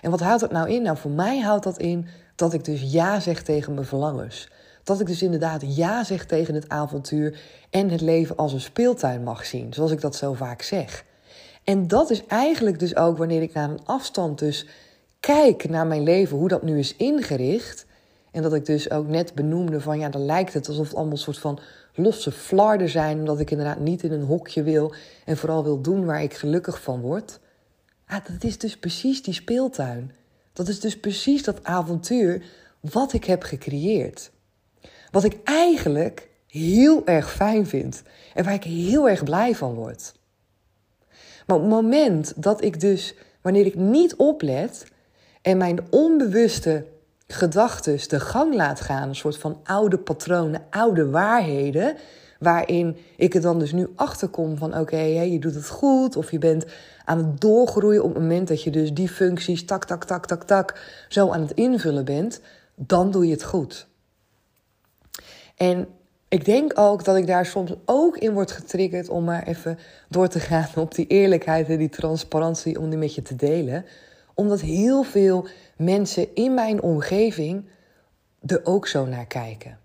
En 0.00 0.10
wat 0.10 0.20
houdt 0.20 0.40
dat 0.40 0.52
nou 0.52 0.70
in? 0.70 0.82
Nou, 0.82 0.96
voor 0.96 1.10
mij 1.10 1.40
houdt 1.40 1.64
dat 1.64 1.78
in 1.78 2.06
dat 2.34 2.52
ik 2.52 2.64
dus 2.64 2.92
ja 2.92 3.20
zeg 3.20 3.42
tegen 3.42 3.74
mijn 3.74 3.86
verlangens. 3.86 4.48
Dat 4.84 5.00
ik 5.00 5.06
dus 5.06 5.22
inderdaad 5.22 5.76
ja 5.76 6.04
zeg 6.04 6.26
tegen 6.26 6.54
het 6.54 6.68
avontuur 6.68 7.40
en 7.70 7.88
het 7.88 8.00
leven 8.00 8.36
als 8.36 8.52
een 8.52 8.60
speeltuin 8.60 9.22
mag 9.22 9.44
zien, 9.46 9.72
zoals 9.72 9.90
ik 9.90 10.00
dat 10.00 10.16
zo 10.16 10.32
vaak 10.32 10.62
zeg. 10.62 11.04
En 11.64 11.88
dat 11.88 12.10
is 12.10 12.26
eigenlijk 12.26 12.78
dus 12.78 12.96
ook 12.96 13.18
wanneer 13.18 13.42
ik 13.42 13.52
naar 13.52 13.70
een 13.70 13.84
afstand 13.84 14.38
dus 14.38 14.66
kijk 15.20 15.68
naar 15.68 15.86
mijn 15.86 16.02
leven, 16.02 16.36
hoe 16.36 16.48
dat 16.48 16.62
nu 16.62 16.78
is 16.78 16.96
ingericht. 16.96 17.86
En 18.30 18.42
dat 18.42 18.54
ik 18.54 18.66
dus 18.66 18.90
ook 18.90 19.06
net 19.06 19.34
benoemde 19.34 19.80
van 19.80 19.98
ja, 19.98 20.08
dan 20.08 20.24
lijkt 20.24 20.52
het 20.52 20.68
alsof 20.68 20.86
het 20.86 20.94
allemaal 20.94 21.12
een 21.12 21.18
soort 21.18 21.38
van 21.38 21.58
losse 21.94 22.32
flarden 22.32 22.88
zijn, 22.88 23.18
omdat 23.18 23.40
ik 23.40 23.50
inderdaad 23.50 23.78
niet 23.78 24.02
in 24.02 24.12
een 24.12 24.22
hokje 24.22 24.62
wil 24.62 24.94
en 25.24 25.36
vooral 25.36 25.64
wil 25.64 25.80
doen 25.80 26.04
waar 26.04 26.22
ik 26.22 26.34
gelukkig 26.34 26.82
van 26.82 27.00
word. 27.00 27.40
Ah, 28.06 28.24
dat 28.26 28.44
is 28.44 28.58
dus 28.58 28.76
precies 28.76 29.22
die 29.22 29.34
speeltuin. 29.34 30.12
Dat 30.52 30.68
is 30.68 30.80
dus 30.80 31.00
precies 31.00 31.42
dat 31.42 31.64
avontuur 31.64 32.42
wat 32.80 33.12
ik 33.12 33.24
heb 33.24 33.42
gecreëerd. 33.42 34.30
Wat 35.10 35.24
ik 35.24 35.38
eigenlijk 35.44 36.28
heel 36.46 37.06
erg 37.06 37.32
fijn 37.32 37.66
vind 37.66 38.02
en 38.34 38.44
waar 38.44 38.54
ik 38.54 38.64
heel 38.64 39.08
erg 39.08 39.24
blij 39.24 39.54
van 39.54 39.74
word. 39.74 40.12
Maar 41.46 41.56
op 41.56 41.62
het 41.62 41.70
moment 41.70 42.32
dat 42.36 42.62
ik 42.64 42.80
dus, 42.80 43.14
wanneer 43.40 43.66
ik 43.66 43.74
niet 43.74 44.16
oplet 44.16 44.86
en 45.42 45.56
mijn 45.56 45.86
onbewuste 45.90 46.86
gedachten 47.32 48.08
de 48.08 48.20
gang 48.20 48.54
laat 48.54 48.80
gaan, 48.80 49.08
een 49.08 49.14
soort 49.14 49.38
van 49.38 49.60
oude 49.64 49.98
patronen, 49.98 50.62
oude 50.70 51.10
waarheden, 51.10 51.96
waarin 52.38 52.96
ik 53.16 53.34
er 53.34 53.40
dan 53.40 53.58
dus 53.58 53.72
nu 53.72 53.88
achter 53.94 54.28
kom 54.28 54.56
van 54.56 54.78
oké, 54.78 55.00
je 55.00 55.38
doet 55.38 55.54
het 55.54 55.68
goed 55.68 56.16
of 56.16 56.30
je 56.30 56.38
bent 56.38 56.64
aan 57.04 57.18
het 57.18 57.40
doorgroeien 57.40 58.02
op 58.02 58.14
het 58.14 58.22
moment 58.22 58.48
dat 58.48 58.62
je 58.62 58.70
dus 58.70 58.92
die 58.92 59.08
functies 59.08 59.64
tak, 59.64 59.84
tak, 59.84 60.04
tak, 60.04 60.26
tak, 60.26 60.44
tak 60.44 60.80
zo 61.08 61.30
aan 61.30 61.40
het 61.40 61.52
invullen 61.52 62.04
bent, 62.04 62.40
dan 62.74 63.10
doe 63.10 63.26
je 63.26 63.32
het 63.32 63.44
goed. 63.44 63.88
En 65.56 65.88
ik 66.28 66.44
denk 66.44 66.78
ook 66.78 67.04
dat 67.04 67.16
ik 67.16 67.26
daar 67.26 67.46
soms 67.46 67.72
ook 67.84 68.16
in 68.16 68.32
word 68.32 68.50
getriggerd 68.50 69.08
om 69.08 69.24
maar 69.24 69.42
even 69.42 69.78
door 70.08 70.28
te 70.28 70.40
gaan 70.40 70.68
op 70.74 70.94
die 70.94 71.06
eerlijkheid 71.06 71.68
en 71.68 71.78
die 71.78 71.88
transparantie 71.88 72.80
om 72.80 72.90
die 72.90 72.98
met 72.98 73.14
je 73.14 73.22
te 73.22 73.36
delen. 73.36 73.84
Omdat 74.34 74.60
heel 74.60 75.02
veel 75.02 75.46
mensen 75.80 76.34
in 76.34 76.54
mijn 76.54 76.82
omgeving 76.82 77.64
er 78.46 78.60
ook 78.64 78.86
zo 78.86 79.06
naar 79.06 79.26
kijken. 79.26 79.78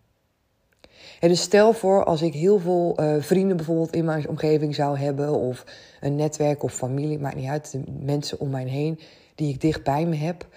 En 1.20 1.30
dus 1.30 1.42
stel 1.42 1.74
voor 1.74 2.04
als 2.04 2.22
ik 2.22 2.34
heel 2.34 2.60
veel 2.60 2.98
uh, 3.00 3.16
vrienden 3.20 3.58
bijvoorbeeld 3.58 3.94
in 3.94 4.06
mijn 4.06 4.30
omgeving 4.30 4.76
zou 4.76 4.98
hebben, 4.98 5.34
of 5.34 5.66
een 6.02 6.16
netwerk 6.16 6.64
of 6.64 6.74
familie, 6.74 7.20
maakt 7.20 7.36
niet 7.36 7.50
uit, 7.50 7.72
de 7.72 7.84
mensen 8.00 8.40
om 8.40 8.50
mij 8.50 8.66
heen 8.66 9.00
die 9.36 9.54
ik 9.54 9.62
dicht 9.62 9.84
bij 9.84 10.06
me 10.06 10.16
heb, 10.16 10.48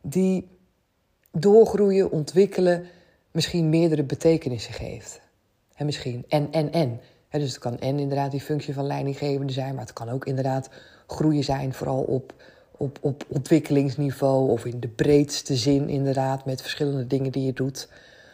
die 0.00 0.48
doorgroeien, 1.32 2.10
ontwikkelen, 2.10 2.86
misschien 3.30 3.68
meerdere 3.68 4.02
betekenissen 4.02 4.74
geeft. 4.74 5.20
En 5.74 5.86
misschien 5.86 6.24
en, 6.28 6.52
en, 6.52 6.72
en. 6.72 7.00
dus 7.30 7.50
het 7.50 7.58
kan 7.58 7.78
en 7.78 7.98
inderdaad 7.98 8.30
die 8.30 8.40
functie 8.40 8.74
van 8.74 8.86
leidinggevende 8.86 9.52
zijn, 9.52 9.74
maar 9.74 9.84
het 9.84 9.92
kan 9.92 10.08
ook 10.08 10.26
inderdaad 10.26 10.70
groeien 11.06 11.44
zijn, 11.44 11.74
vooral 11.74 12.02
op, 12.02 12.34
op, 12.78 12.98
op 13.00 13.24
ontwikkelingsniveau 13.28 14.50
of 14.50 14.64
in 14.64 14.80
de 14.80 14.88
breedste 14.88 15.56
zin 15.56 15.88
inderdaad, 15.88 16.44
met 16.44 16.60
verschillende 16.60 17.06
dingen 17.06 17.32
die 17.32 17.44
je 17.44 17.52
doet. 17.52 17.88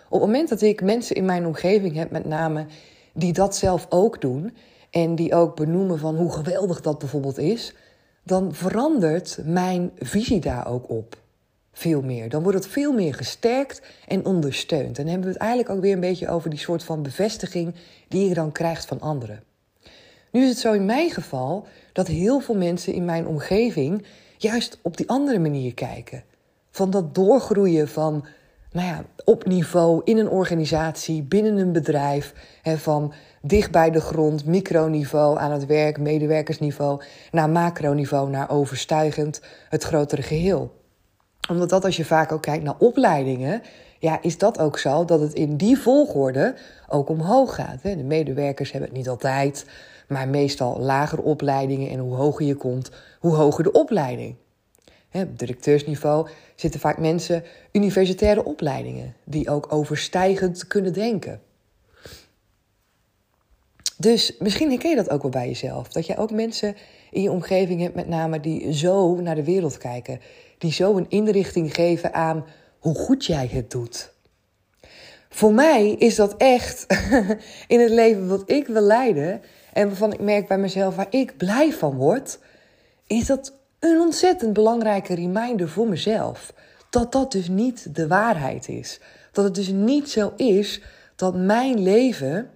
Op 0.09 0.21
het 0.21 0.29
moment 0.31 0.49
dat 0.49 0.63
ik 0.63 0.83
mensen 0.83 1.17
in 1.17 1.25
mijn 1.25 1.47
omgeving 1.47 1.95
heb, 1.97 2.11
met 2.11 2.25
name 2.25 2.67
die 3.13 3.33
dat 3.33 3.57
zelf 3.57 3.87
ook 3.89 4.21
doen 4.21 4.55
en 4.91 5.15
die 5.15 5.35
ook 5.35 5.57
benoemen 5.57 5.99
van 5.99 6.17
hoe 6.17 6.33
geweldig 6.33 6.81
dat 6.81 6.99
bijvoorbeeld 6.99 7.39
is, 7.39 7.75
dan 8.23 8.55
verandert 8.55 9.39
mijn 9.45 9.91
visie 9.99 10.41
daar 10.41 10.69
ook 10.69 10.91
op 10.91 11.17
veel 11.73 12.03
meer. 12.03 12.29
Dan 12.29 12.43
wordt 12.43 12.59
het 12.59 12.73
veel 12.73 12.93
meer 12.93 13.15
gesterkt 13.15 13.83
en 14.09 14.25
ondersteund. 14.25 14.99
En 14.99 15.05
dan 15.05 15.07
hebben 15.07 15.27
we 15.27 15.33
het 15.33 15.43
eigenlijk 15.43 15.71
ook 15.71 15.81
weer 15.81 15.93
een 15.93 16.01
beetje 16.01 16.29
over 16.29 16.51
die 16.51 16.59
soort 16.59 16.85
van 16.85 17.03
bevestiging 17.03 17.75
die 18.09 18.29
je 18.29 18.35
dan 18.35 18.53
krijgt 18.53 18.87
van 18.87 19.01
anderen. 19.01 19.43
Nu 20.31 20.43
is 20.43 20.49
het 20.49 20.59
zo 20.59 20.73
in 20.73 20.85
mijn 20.85 21.11
geval 21.11 21.67
dat 21.93 22.07
heel 22.07 22.41
veel 22.41 22.57
mensen 22.57 22.93
in 22.93 23.05
mijn 23.05 23.27
omgeving 23.27 24.05
juist 24.45 24.79
op 24.83 24.97
die 24.97 25.09
andere 25.09 25.39
manier 25.39 25.75
kijken. 25.75 26.25
Van 26.71 26.91
dat 26.91 27.15
doorgroeien 27.15 27.89
van, 27.89 28.27
nou 28.73 28.87
ja, 28.87 29.05
op 29.25 29.47
niveau 29.47 30.01
in 30.05 30.19
een 30.19 30.29
organisatie, 30.29 31.23
binnen 31.23 31.57
een 31.57 31.73
bedrijf. 31.73 32.35
Hè, 32.63 32.79
van 32.79 33.13
dicht 33.43 33.71
bij 33.71 33.91
de 33.91 34.01
grond, 34.01 34.47
microniveau 34.47 35.39
aan 35.39 35.53
het 35.53 35.67
werk, 35.67 35.99
medewerkersniveau, 35.99 37.03
naar 37.31 37.51
macroniveau, 37.51 38.31
naar 38.31 38.51
overstijgend 38.51 39.41
het 39.69 39.83
grotere 39.83 40.23
geheel 40.23 40.83
omdat 41.49 41.69
dat 41.69 41.85
als 41.85 41.97
je 41.97 42.05
vaak 42.05 42.33
ook 42.33 42.43
kijkt 42.43 42.65
naar 42.65 42.79
opleidingen, 42.79 43.63
ja, 43.99 44.23
is 44.23 44.39
dat 44.39 44.59
ook 44.59 44.79
zo 44.79 45.05
dat 45.05 45.21
het 45.21 45.33
in 45.33 45.57
die 45.57 45.79
volgorde 45.79 46.55
ook 46.89 47.09
omhoog 47.09 47.55
gaat. 47.55 47.83
De 47.83 47.97
medewerkers 47.97 48.71
hebben 48.71 48.89
het 48.89 48.99
niet 48.99 49.09
altijd, 49.09 49.67
maar 50.08 50.28
meestal 50.28 50.80
lagere 50.80 51.23
opleidingen. 51.23 51.90
En 51.90 51.99
hoe 51.99 52.14
hoger 52.14 52.46
je 52.46 52.54
komt, 52.54 52.90
hoe 53.20 53.34
hoger 53.34 53.64
de 53.64 53.73
opleiding. 53.73 54.34
Op 55.12 55.38
directeursniveau 55.38 56.28
zitten 56.54 56.80
vaak 56.80 56.99
mensen 56.99 57.44
universitaire 57.73 58.44
opleidingen 58.44 59.14
die 59.25 59.50
ook 59.50 59.73
overstijgend 59.73 60.66
kunnen 60.66 60.92
denken. 60.92 61.40
Dus 63.96 64.34
misschien 64.38 64.70
herken 64.70 64.90
je 64.90 64.96
dat 64.96 65.11
ook 65.11 65.23
wel 65.23 65.30
bij 65.30 65.46
jezelf. 65.46 65.88
Dat 65.88 66.06
je 66.06 66.16
ook 66.16 66.30
mensen 66.30 66.76
in 67.11 67.23
je 67.23 67.30
omgeving 67.30 67.80
hebt, 67.80 67.94
met 67.94 68.08
name 68.08 68.40
die 68.40 68.73
zo 68.73 69.14
naar 69.14 69.34
de 69.34 69.44
wereld 69.44 69.78
kijken 69.78 70.20
die 70.58 70.73
zo 70.73 70.96
een 70.96 71.08
inrichting 71.08 71.75
geven 71.75 72.14
aan 72.14 72.44
hoe 72.78 72.94
goed 72.94 73.25
jij 73.25 73.49
het 73.52 73.70
doet. 73.70 74.12
Voor 75.28 75.54
mij 75.54 75.90
is 75.90 76.14
dat 76.14 76.37
echt 76.37 76.87
in 77.66 77.80
het 77.80 77.90
leven 77.90 78.28
wat 78.28 78.42
ik 78.46 78.66
wil 78.66 78.82
leiden 78.82 79.42
en 79.75 79.87
waarvan 79.87 80.12
ik 80.12 80.21
merk 80.21 80.49
bij 80.49 80.59
mezelf 80.59 80.97
waar 80.97 81.07
ik 81.11 81.37
blij 81.37 81.73
van 81.73 81.95
word, 81.95 82.38
is 83.07 83.26
dat 83.26 83.54
een 83.78 84.00
ontzettend 84.00 84.52
belangrijke 84.52 85.14
reminder 85.14 85.69
voor 85.69 85.88
mezelf. 85.88 86.54
Dat 86.90 87.12
dat 87.12 87.33
dus 87.33 87.49
niet 87.49 87.95
de 87.95 88.07
waarheid 88.07 88.69
is. 88.69 89.00
Dat 89.33 89.45
het 89.45 89.54
dus 89.54 89.69
niet 89.69 90.11
zo 90.11 90.33
is 90.37 90.83
dat 91.16 91.35
mijn 91.37 91.83
leven 91.83 92.50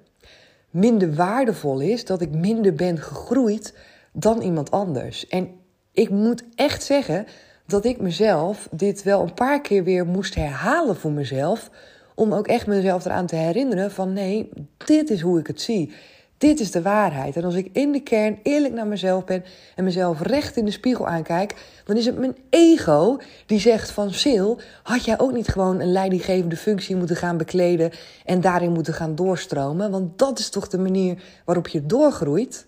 minder 0.71 1.15
waardevol 1.15 1.81
is, 1.81 2.05
dat 2.05 2.21
ik 2.21 2.31
minder 2.31 2.75
ben 2.75 2.99
gegroeid 2.99 3.75
dan 4.13 4.41
iemand 4.43 4.71
anders. 4.71 5.27
En 5.27 5.51
ik 5.93 6.11
moet 6.11 6.45
echt 6.55 6.83
zeggen 6.83 7.27
dat 7.67 7.85
ik 7.85 8.01
mezelf 8.01 8.69
dit 8.71 9.03
wel 9.03 9.23
een 9.23 9.35
paar 9.35 9.61
keer 9.61 9.85
weer 9.85 10.07
moest 10.07 10.35
herhalen 10.35 10.97
voor 10.97 11.13
mezelf. 11.13 11.71
Om 12.15 12.33
ook 12.33 12.47
echt 12.47 12.67
mezelf 12.67 13.05
eraan 13.05 13.27
te 13.27 13.37
herinneren 13.37 13.91
van 13.91 14.13
nee, 14.13 14.49
dit 14.85 15.11
is 15.11 15.21
hoe 15.21 15.39
ik 15.39 15.47
het 15.47 15.61
zie. 15.61 15.93
Dit 16.39 16.61
is 16.61 16.71
de 16.71 16.83
waarheid. 16.83 17.37
En 17.37 17.45
als 17.45 17.55
ik 17.55 17.69
in 17.73 17.93
de 17.93 18.03
kern 18.03 18.39
eerlijk 18.43 18.75
naar 18.75 18.87
mezelf 18.87 19.25
ben 19.25 19.45
en 19.75 19.85
mezelf 19.85 20.21
recht 20.21 20.57
in 20.57 20.65
de 20.65 20.71
spiegel 20.71 21.07
aankijk, 21.07 21.55
dan 21.85 21.97
is 21.97 22.07
het 22.07 22.19
mijn 22.19 22.37
ego 22.51 23.19
die 23.47 23.61
zegt 23.61 23.91
van 23.91 24.13
Sil, 24.23 24.51
had 24.83 25.05
jij 25.05 25.19
ook 25.19 25.33
niet 25.33 25.49
gewoon 25.49 25.81
een 25.81 25.93
leidinggevende 25.93 26.57
functie 26.57 26.97
moeten 26.97 27.17
gaan 27.17 27.37
bekleden 27.37 27.91
en 28.25 28.41
daarin 28.41 28.73
moeten 28.73 28.95
gaan 28.95 29.15
doorstromen? 29.15 29.91
Want 29.91 30.19
dat 30.19 30.39
is 30.39 30.51
toch 30.51 30.69
de 30.69 30.79
manier 30.79 31.23
waarop 31.45 31.69
je 31.69 31.87
doorgroeit? 31.87 32.67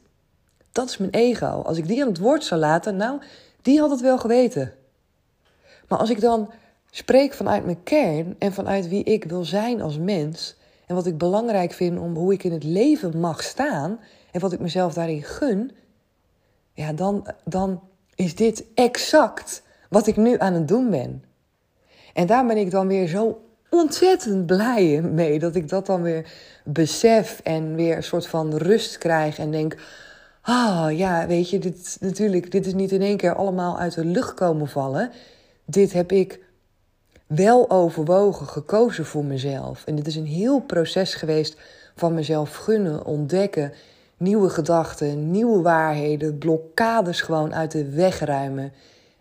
Dat 0.72 0.88
is 0.88 0.96
mijn 0.96 1.10
ego. 1.10 1.62
Als 1.62 1.78
ik 1.78 1.86
die 1.86 2.02
aan 2.02 2.08
het 2.08 2.18
woord 2.18 2.44
zou 2.44 2.60
laten, 2.60 2.96
nou, 2.96 3.20
die 3.62 3.80
had 3.80 3.90
het 3.90 4.00
wel 4.00 4.18
geweten. 4.18 4.72
Maar 5.88 5.98
als 5.98 6.10
ik 6.10 6.20
dan 6.20 6.50
spreek 6.90 7.34
vanuit 7.34 7.64
mijn 7.64 7.82
kern 7.82 8.36
en 8.38 8.52
vanuit 8.52 8.88
wie 8.88 9.04
ik 9.04 9.24
wil 9.24 9.44
zijn 9.44 9.80
als 9.80 9.98
mens 9.98 10.58
en 10.90 10.96
wat 10.96 11.06
ik 11.06 11.18
belangrijk 11.18 11.72
vind 11.72 11.98
om 11.98 12.14
hoe 12.14 12.32
ik 12.32 12.44
in 12.44 12.52
het 12.52 12.64
leven 12.64 13.20
mag 13.20 13.42
staan 13.42 14.00
en 14.30 14.40
wat 14.40 14.52
ik 14.52 14.60
mezelf 14.60 14.94
daarin 14.94 15.22
gun, 15.22 15.70
ja, 16.72 16.92
dan, 16.92 17.26
dan 17.44 17.82
is 18.14 18.34
dit 18.34 18.64
exact 18.74 19.62
wat 19.88 20.06
ik 20.06 20.16
nu 20.16 20.38
aan 20.38 20.54
het 20.54 20.68
doen 20.68 20.90
ben. 20.90 21.24
En 22.14 22.26
daar 22.26 22.46
ben 22.46 22.56
ik 22.56 22.70
dan 22.70 22.86
weer 22.86 23.06
zo 23.06 23.42
ontzettend 23.68 24.46
blij 24.46 25.00
mee 25.00 25.38
dat 25.38 25.54
ik 25.54 25.68
dat 25.68 25.86
dan 25.86 26.02
weer 26.02 26.32
besef 26.64 27.40
en 27.44 27.74
weer 27.74 27.96
een 27.96 28.02
soort 28.02 28.26
van 28.26 28.56
rust 28.56 28.98
krijg 28.98 29.38
en 29.38 29.50
denk: 29.50 29.76
ah 30.42 30.96
ja, 30.96 31.26
weet 31.26 31.50
je, 31.50 31.58
dit, 31.58 31.96
natuurlijk, 32.00 32.50
dit 32.50 32.66
is 32.66 32.74
niet 32.74 32.92
in 32.92 33.02
één 33.02 33.16
keer 33.16 33.34
allemaal 33.34 33.78
uit 33.78 33.94
de 33.94 34.04
lucht 34.04 34.34
komen 34.34 34.68
vallen 34.68 35.10
dit 35.70 35.92
heb 35.92 36.12
ik 36.12 36.40
wel 37.36 37.70
overwogen 37.70 38.46
gekozen 38.46 39.04
voor 39.04 39.24
mezelf. 39.24 39.84
En 39.84 39.94
dit 39.94 40.06
is 40.06 40.16
een 40.16 40.26
heel 40.26 40.60
proces 40.60 41.14
geweest 41.14 41.56
van 41.94 42.14
mezelf 42.14 42.56
gunnen, 42.56 43.04
ontdekken, 43.04 43.72
nieuwe 44.16 44.48
gedachten, 44.48 45.30
nieuwe 45.30 45.62
waarheden, 45.62 46.38
blokkades 46.38 47.20
gewoon 47.20 47.54
uit 47.54 47.70
de 47.70 47.90
weg 47.90 48.18
ruimen. 48.18 48.72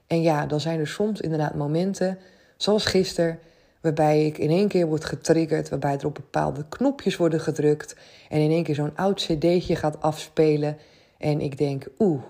En 0.07 0.21
ja, 0.21 0.45
dan 0.45 0.59
zijn 0.59 0.79
er 0.79 0.87
soms 0.87 1.21
inderdaad 1.21 1.55
momenten, 1.55 2.17
zoals 2.57 2.85
gisteren, 2.85 3.39
waarbij 3.81 4.25
ik 4.25 4.37
in 4.37 4.49
één 4.49 4.67
keer 4.67 4.87
word 4.87 5.05
getriggerd, 5.05 5.69
waarbij 5.69 5.97
er 5.97 6.05
op 6.05 6.15
bepaalde 6.15 6.65
knopjes 6.69 7.17
worden 7.17 7.39
gedrukt 7.39 7.95
en 8.29 8.39
in 8.39 8.51
één 8.51 8.63
keer 8.63 8.75
zo'n 8.75 8.95
oud 8.95 9.21
cd'tje 9.21 9.75
gaat 9.75 10.01
afspelen 10.01 10.77
en 11.17 11.41
ik 11.41 11.57
denk, 11.57 11.87
oeh, 11.99 12.23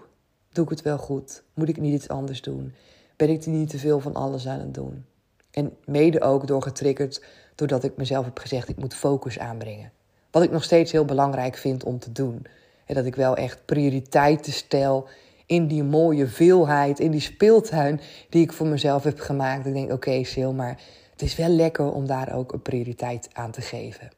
doe 0.51 0.63
ik 0.63 0.69
het 0.69 0.81
wel 0.81 0.97
goed? 0.97 1.43
Moet 1.53 1.69
ik 1.69 1.79
niet 1.79 1.93
iets 1.93 2.09
anders 2.09 2.41
doen? 2.41 2.73
Ben 3.15 3.29
ik 3.29 3.45
niet 3.45 3.69
te 3.69 3.77
veel 3.77 3.99
van 3.99 4.13
alles 4.15 4.47
aan 4.47 4.59
het 4.59 4.73
doen? 4.73 5.05
En 5.51 5.77
mede 5.85 6.21
ook 6.21 6.47
door 6.47 6.61
getriggerd 6.61 7.23
doordat 7.55 7.83
ik 7.83 7.97
mezelf 7.97 8.25
heb 8.25 8.37
gezegd, 8.39 8.69
ik 8.69 8.77
moet 8.77 8.93
focus 8.93 9.39
aanbrengen. 9.39 9.91
Wat 10.31 10.43
ik 10.43 10.51
nog 10.51 10.63
steeds 10.63 10.91
heel 10.91 11.05
belangrijk 11.05 11.57
vind 11.57 11.83
om 11.83 11.99
te 11.99 12.11
doen. 12.11 12.45
En 12.85 12.95
dat 12.95 13.05
ik 13.05 13.15
wel 13.15 13.35
echt 13.35 13.65
prioriteiten 13.65 14.53
stel 14.53 15.07
in 15.45 15.67
die 15.67 15.83
mooie 15.83 16.27
veelheid, 16.27 16.99
in 16.99 17.11
die 17.11 17.21
speeltuin 17.21 18.01
die 18.29 18.43
ik 18.43 18.53
voor 18.53 18.67
mezelf 18.67 19.03
heb 19.03 19.19
gemaakt. 19.19 19.65
Ik 19.65 19.73
denk, 19.73 19.85
oké, 19.85 19.93
okay, 19.93 20.23
Sil, 20.31 20.53
maar 20.53 20.81
het 21.11 21.21
is 21.21 21.35
wel 21.35 21.49
lekker 21.49 21.91
om 21.91 22.07
daar 22.07 22.35
ook 22.35 22.53
een 22.53 22.61
prioriteit 22.61 23.29
aan 23.33 23.51
te 23.51 23.61
geven. 23.61 24.09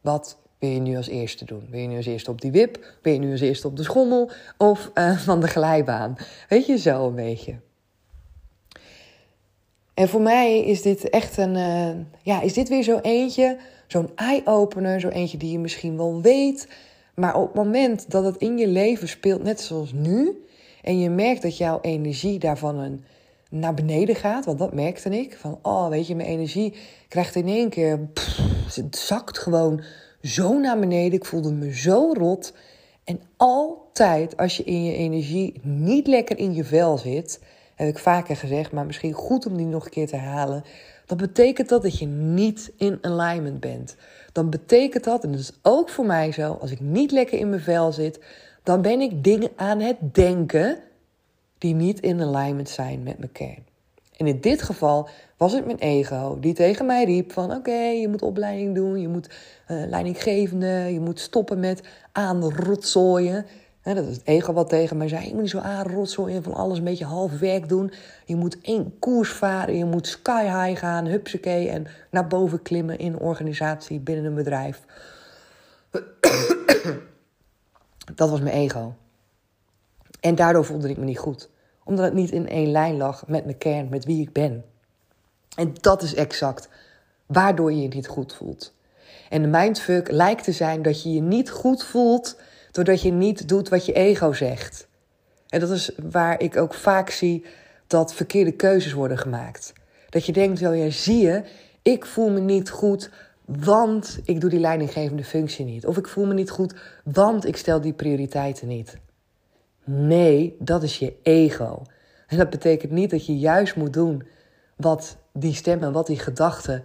Wat 0.00 0.38
wil 0.58 0.70
je 0.70 0.80
nu 0.80 0.96
als 0.96 1.08
eerste 1.08 1.44
doen? 1.44 1.66
Wil 1.70 1.80
je 1.80 1.86
nu 1.86 1.96
als 1.96 2.06
eerste 2.06 2.30
op 2.30 2.40
die 2.40 2.50
wip? 2.50 2.94
Wil 3.02 3.12
je 3.12 3.18
nu 3.18 3.30
als 3.30 3.40
eerste 3.40 3.66
op 3.66 3.76
de 3.76 3.82
schommel? 3.82 4.30
Of 4.56 4.90
uh, 4.94 5.18
van 5.18 5.40
de 5.40 5.48
glijbaan? 5.48 6.16
Weet 6.48 6.66
je, 6.66 6.78
zo 6.78 7.06
een 7.06 7.14
beetje. 7.14 7.60
En 9.96 10.08
voor 10.08 10.20
mij 10.20 10.64
is 10.64 10.82
dit 10.82 11.10
echt 11.10 11.36
een, 11.36 11.54
uh, 11.54 11.88
ja, 12.22 12.40
is 12.40 12.52
dit 12.52 12.68
weer 12.68 12.82
zo 12.82 12.98
eentje, 13.02 13.56
zo'n 13.86 14.10
eye-opener, 14.14 15.00
zo 15.00 15.08
eentje 15.08 15.38
die 15.38 15.52
je 15.52 15.58
misschien 15.58 15.96
wel 15.96 16.20
weet, 16.20 16.68
maar 17.14 17.34
op 17.34 17.46
het 17.46 17.54
moment 17.54 18.10
dat 18.10 18.24
het 18.24 18.36
in 18.36 18.58
je 18.58 18.68
leven 18.68 19.08
speelt, 19.08 19.42
net 19.42 19.60
zoals 19.60 19.92
nu, 19.92 20.44
en 20.82 21.00
je 21.00 21.10
merkt 21.10 21.42
dat 21.42 21.56
jouw 21.56 21.78
energie 21.80 22.38
daarvan 22.38 22.78
een, 22.78 23.04
naar 23.50 23.74
beneden 23.74 24.14
gaat, 24.14 24.44
want 24.44 24.58
dat 24.58 24.74
merkte 24.74 25.10
ik, 25.10 25.36
van 25.36 25.58
oh, 25.62 25.88
weet 25.88 26.06
je, 26.06 26.14
mijn 26.14 26.28
energie 26.28 26.74
krijgt 27.08 27.34
in 27.34 27.48
één 27.48 27.68
keer, 27.68 28.00
het 28.74 28.96
zakt 28.96 29.38
gewoon 29.38 29.82
zo 30.22 30.58
naar 30.58 30.78
beneden, 30.78 31.12
ik 31.12 31.24
voelde 31.24 31.52
me 31.52 31.76
zo 31.76 32.12
rot. 32.12 32.52
En 33.04 33.20
altijd 33.36 34.36
als 34.36 34.56
je 34.56 34.64
in 34.64 34.84
je 34.84 34.96
energie 34.96 35.60
niet 35.62 36.06
lekker 36.06 36.38
in 36.38 36.54
je 36.54 36.64
vel 36.64 36.98
zit, 36.98 37.40
heb 37.76 37.88
ik 37.88 37.98
vaker 37.98 38.36
gezegd, 38.36 38.72
maar 38.72 38.86
misschien 38.86 39.12
goed 39.12 39.46
om 39.46 39.56
die 39.56 39.66
nog 39.66 39.84
een 39.84 39.90
keer 39.90 40.06
te 40.06 40.16
halen. 40.16 40.64
Dan 41.06 41.16
betekent 41.16 41.68
dat 41.68 41.82
dat 41.82 41.98
je 41.98 42.06
niet 42.06 42.72
in 42.76 42.98
alignment 43.00 43.60
bent. 43.60 43.96
Dan 44.32 44.50
betekent 44.50 45.04
dat, 45.04 45.24
en 45.24 45.30
dat 45.30 45.40
is 45.40 45.52
ook 45.62 45.88
voor 45.88 46.06
mij 46.06 46.32
zo, 46.32 46.52
als 46.60 46.70
ik 46.70 46.80
niet 46.80 47.10
lekker 47.10 47.38
in 47.38 47.48
mijn 47.48 47.60
vel 47.60 47.92
zit, 47.92 48.20
dan 48.62 48.82
ben 48.82 49.00
ik 49.00 49.24
dingen 49.24 49.50
aan 49.56 49.80
het 49.80 49.96
denken 50.14 50.78
die 51.58 51.74
niet 51.74 52.00
in 52.00 52.22
alignment 52.22 52.68
zijn 52.68 53.02
met 53.02 53.18
mijn 53.18 53.32
kern. 53.32 53.64
En 54.16 54.26
in 54.26 54.40
dit 54.40 54.62
geval 54.62 55.08
was 55.36 55.52
het 55.52 55.66
mijn 55.66 55.78
ego 55.78 56.38
die 56.40 56.54
tegen 56.54 56.86
mij 56.86 57.04
riep 57.04 57.32
van 57.32 57.50
oké, 57.52 57.78
je 57.78 58.08
moet 58.08 58.22
opleiding 58.22 58.74
doen, 58.74 59.00
je 59.00 59.08
moet 59.08 59.28
uh, 59.68 59.86
leidinggevende, 59.86 60.66
je 60.92 61.00
moet 61.00 61.20
stoppen 61.20 61.60
met 61.60 61.82
aanrotzooien 62.12 63.46
dat 63.94 64.06
is 64.06 64.16
het 64.16 64.26
ego 64.26 64.52
wat 64.52 64.68
tegen 64.68 64.96
mij 64.96 65.08
zei. 65.08 65.26
Je 65.26 65.32
moet 65.32 65.40
niet 65.40 65.50
zo 65.50 65.58
aanrotzooien 65.58 66.42
van 66.42 66.54
alles 66.54 66.78
een 66.78 66.84
beetje 66.84 67.04
half 67.04 67.38
werk 67.38 67.68
doen. 67.68 67.92
Je 68.24 68.36
moet 68.36 68.60
één 68.60 68.98
koers 68.98 69.32
varen. 69.32 69.76
Je 69.76 69.84
moet 69.84 70.06
sky 70.06 70.42
high 70.42 70.80
gaan, 70.80 71.06
hupsakee. 71.06 71.68
En 71.68 71.86
naar 72.10 72.26
boven 72.26 72.62
klimmen 72.62 72.98
in 72.98 73.12
een 73.12 73.18
organisatie, 73.18 74.00
binnen 74.00 74.24
een 74.24 74.34
bedrijf. 74.34 74.82
dat 78.14 78.30
was 78.30 78.40
mijn 78.40 78.54
ego. 78.54 78.94
En 80.20 80.34
daardoor 80.34 80.64
voelde 80.64 80.88
ik 80.88 80.96
me 80.96 81.04
niet 81.04 81.18
goed. 81.18 81.48
Omdat 81.84 82.04
het 82.04 82.14
niet 82.14 82.30
in 82.30 82.48
één 82.48 82.70
lijn 82.70 82.96
lag 82.96 83.26
met 83.26 83.44
mijn 83.44 83.58
kern, 83.58 83.88
met 83.88 84.04
wie 84.04 84.22
ik 84.22 84.32
ben. 84.32 84.64
En 85.56 85.74
dat 85.80 86.02
is 86.02 86.14
exact 86.14 86.68
waardoor 87.26 87.72
je 87.72 87.82
je 87.82 87.88
niet 87.88 88.08
goed 88.08 88.34
voelt. 88.34 88.74
En 89.28 89.42
de 89.42 89.48
mindfuck 89.48 90.10
lijkt 90.10 90.44
te 90.44 90.52
zijn 90.52 90.82
dat 90.82 91.02
je 91.02 91.12
je 91.12 91.22
niet 91.22 91.50
goed 91.50 91.84
voelt 91.84 92.36
doordat 92.76 93.02
je 93.02 93.12
niet 93.12 93.48
doet 93.48 93.68
wat 93.68 93.86
je 93.86 93.92
ego 93.92 94.32
zegt. 94.32 94.88
En 95.48 95.60
dat 95.60 95.70
is 95.70 95.90
waar 96.10 96.40
ik 96.40 96.56
ook 96.56 96.74
vaak 96.74 97.10
zie 97.10 97.44
dat 97.86 98.14
verkeerde 98.14 98.52
keuzes 98.52 98.92
worden 98.92 99.18
gemaakt. 99.18 99.72
Dat 100.08 100.26
je 100.26 100.32
denkt, 100.32 100.60
wel 100.60 100.72
ja, 100.72 100.90
zie 100.90 101.18
je, 101.18 101.44
ik 101.82 102.06
voel 102.06 102.30
me 102.30 102.40
niet 102.40 102.70
goed, 102.70 103.10
want 103.44 104.18
ik 104.24 104.40
doe 104.40 104.50
die 104.50 104.60
leidinggevende 104.60 105.24
functie 105.24 105.64
niet. 105.64 105.86
Of 105.86 105.96
ik 105.96 106.08
voel 106.08 106.26
me 106.26 106.34
niet 106.34 106.50
goed, 106.50 106.74
want 107.04 107.46
ik 107.46 107.56
stel 107.56 107.80
die 107.80 107.92
prioriteiten 107.92 108.68
niet. 108.68 108.98
Nee, 109.84 110.56
dat 110.58 110.82
is 110.82 110.98
je 110.98 111.14
ego. 111.22 111.82
En 112.26 112.36
dat 112.36 112.50
betekent 112.50 112.92
niet 112.92 113.10
dat 113.10 113.26
je 113.26 113.38
juist 113.38 113.76
moet 113.76 113.92
doen 113.92 114.26
wat 114.76 115.16
die 115.32 115.54
stemmen, 115.54 115.92
wat 115.92 116.06
die 116.06 116.18
gedachten 116.18 116.84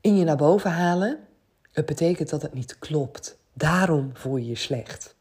in 0.00 0.16
je 0.16 0.24
naar 0.24 0.36
boven 0.36 0.70
halen. 0.70 1.18
Het 1.72 1.86
betekent 1.86 2.30
dat 2.30 2.42
het 2.42 2.54
niet 2.54 2.78
klopt. 2.78 3.36
Daarom 3.54 4.10
voel 4.14 4.36
je 4.36 4.46
je 4.46 4.54
slecht. 4.54 5.16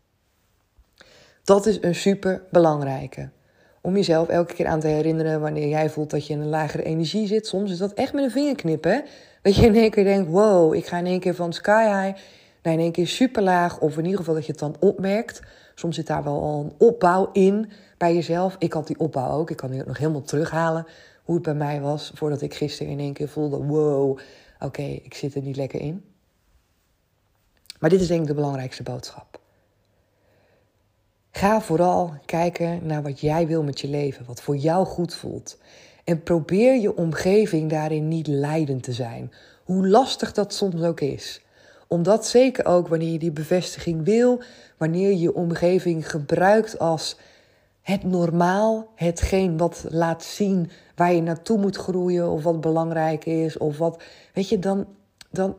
Dat 1.43 1.65
is 1.65 1.77
een 1.81 1.95
super 1.95 2.43
belangrijke. 2.51 3.29
Om 3.81 3.95
jezelf 3.95 4.27
elke 4.27 4.53
keer 4.53 4.67
aan 4.67 4.79
te 4.79 4.87
herinneren 4.87 5.41
wanneer 5.41 5.67
jij 5.67 5.89
voelt 5.89 6.09
dat 6.09 6.27
je 6.27 6.33
in 6.33 6.39
een 6.39 6.49
lagere 6.49 6.83
energie 6.83 7.27
zit. 7.27 7.47
Soms 7.47 7.71
is 7.71 7.77
dat 7.77 7.93
echt 7.93 8.13
met 8.13 8.23
een 8.23 8.31
vingerknip, 8.31 8.83
hè? 8.83 8.99
Dat 9.41 9.55
je 9.55 9.65
in 9.65 9.75
één 9.75 9.91
keer 9.91 10.03
denkt, 10.03 10.31
wow, 10.31 10.73
ik 10.73 10.85
ga 10.85 10.97
in 10.97 11.05
één 11.05 11.19
keer 11.19 11.35
van 11.35 11.53
sky 11.53 11.83
high 11.83 12.19
naar 12.61 12.73
in 12.73 12.79
één 12.79 12.91
keer 12.91 13.07
super 13.07 13.43
laag. 13.43 13.79
Of 13.79 13.97
in 13.97 14.03
ieder 14.03 14.19
geval 14.19 14.33
dat 14.33 14.45
je 14.45 14.51
het 14.51 14.59
dan 14.59 14.75
opmerkt. 14.79 15.41
Soms 15.75 15.95
zit 15.95 16.07
daar 16.07 16.23
wel 16.23 16.41
al 16.41 16.59
een 16.59 16.87
opbouw 16.87 17.29
in 17.31 17.71
bij 17.97 18.13
jezelf. 18.13 18.55
Ik 18.59 18.73
had 18.73 18.87
die 18.87 18.99
opbouw 18.99 19.29
ook. 19.29 19.49
Ik 19.49 19.57
kan 19.57 19.71
die 19.71 19.83
nog 19.85 19.97
helemaal 19.97 20.21
terughalen 20.21 20.85
hoe 21.23 21.35
het 21.35 21.43
bij 21.43 21.53
mij 21.53 21.81
was. 21.81 22.11
Voordat 22.15 22.41
ik 22.41 22.53
gisteren 22.53 22.91
in 22.91 22.99
één 22.99 23.13
keer 23.13 23.29
voelde, 23.29 23.57
wow, 23.57 24.19
oké, 24.59 24.81
ik 24.81 25.13
zit 25.13 25.35
er 25.35 25.41
niet 25.41 25.55
lekker 25.55 25.79
in. 25.79 26.12
Maar 27.83 27.91
dit 27.91 28.01
is 28.01 28.07
denk 28.07 28.21
ik 28.21 28.27
de 28.27 28.33
belangrijkste 28.33 28.83
boodschap. 28.83 29.39
Ga 31.31 31.61
vooral 31.61 32.13
kijken 32.25 32.85
naar 32.85 33.01
wat 33.01 33.19
jij 33.19 33.47
wil 33.47 33.63
met 33.63 33.79
je 33.79 33.87
leven, 33.87 34.25
wat 34.25 34.41
voor 34.41 34.55
jou 34.55 34.85
goed 34.85 35.13
voelt. 35.13 35.57
En 36.03 36.23
probeer 36.23 36.75
je 36.75 36.95
omgeving 36.95 37.69
daarin 37.69 38.07
niet 38.07 38.27
leidend 38.27 38.83
te 38.83 38.93
zijn, 38.93 39.31
hoe 39.63 39.87
lastig 39.87 40.33
dat 40.33 40.53
soms 40.53 40.81
ook 40.81 40.99
is. 40.99 41.41
Omdat 41.87 42.27
zeker 42.27 42.65
ook 42.65 42.87
wanneer 42.87 43.11
je 43.11 43.19
die 43.19 43.31
bevestiging 43.31 44.05
wil, 44.05 44.41
wanneer 44.77 45.09
je 45.09 45.19
je 45.19 45.33
omgeving 45.33 46.09
gebruikt 46.09 46.79
als 46.79 47.17
het 47.81 48.03
normaal, 48.03 48.87
hetgeen 48.95 49.57
wat 49.57 49.85
laat 49.89 50.23
zien 50.23 50.69
waar 50.95 51.13
je 51.13 51.21
naartoe 51.21 51.57
moet 51.57 51.77
groeien 51.77 52.29
of 52.29 52.43
wat 52.43 52.61
belangrijk 52.61 53.25
is 53.25 53.57
of 53.57 53.77
wat, 53.77 54.03
weet 54.33 54.49
je, 54.49 54.59
dan, 54.59 54.87
dan 55.31 55.57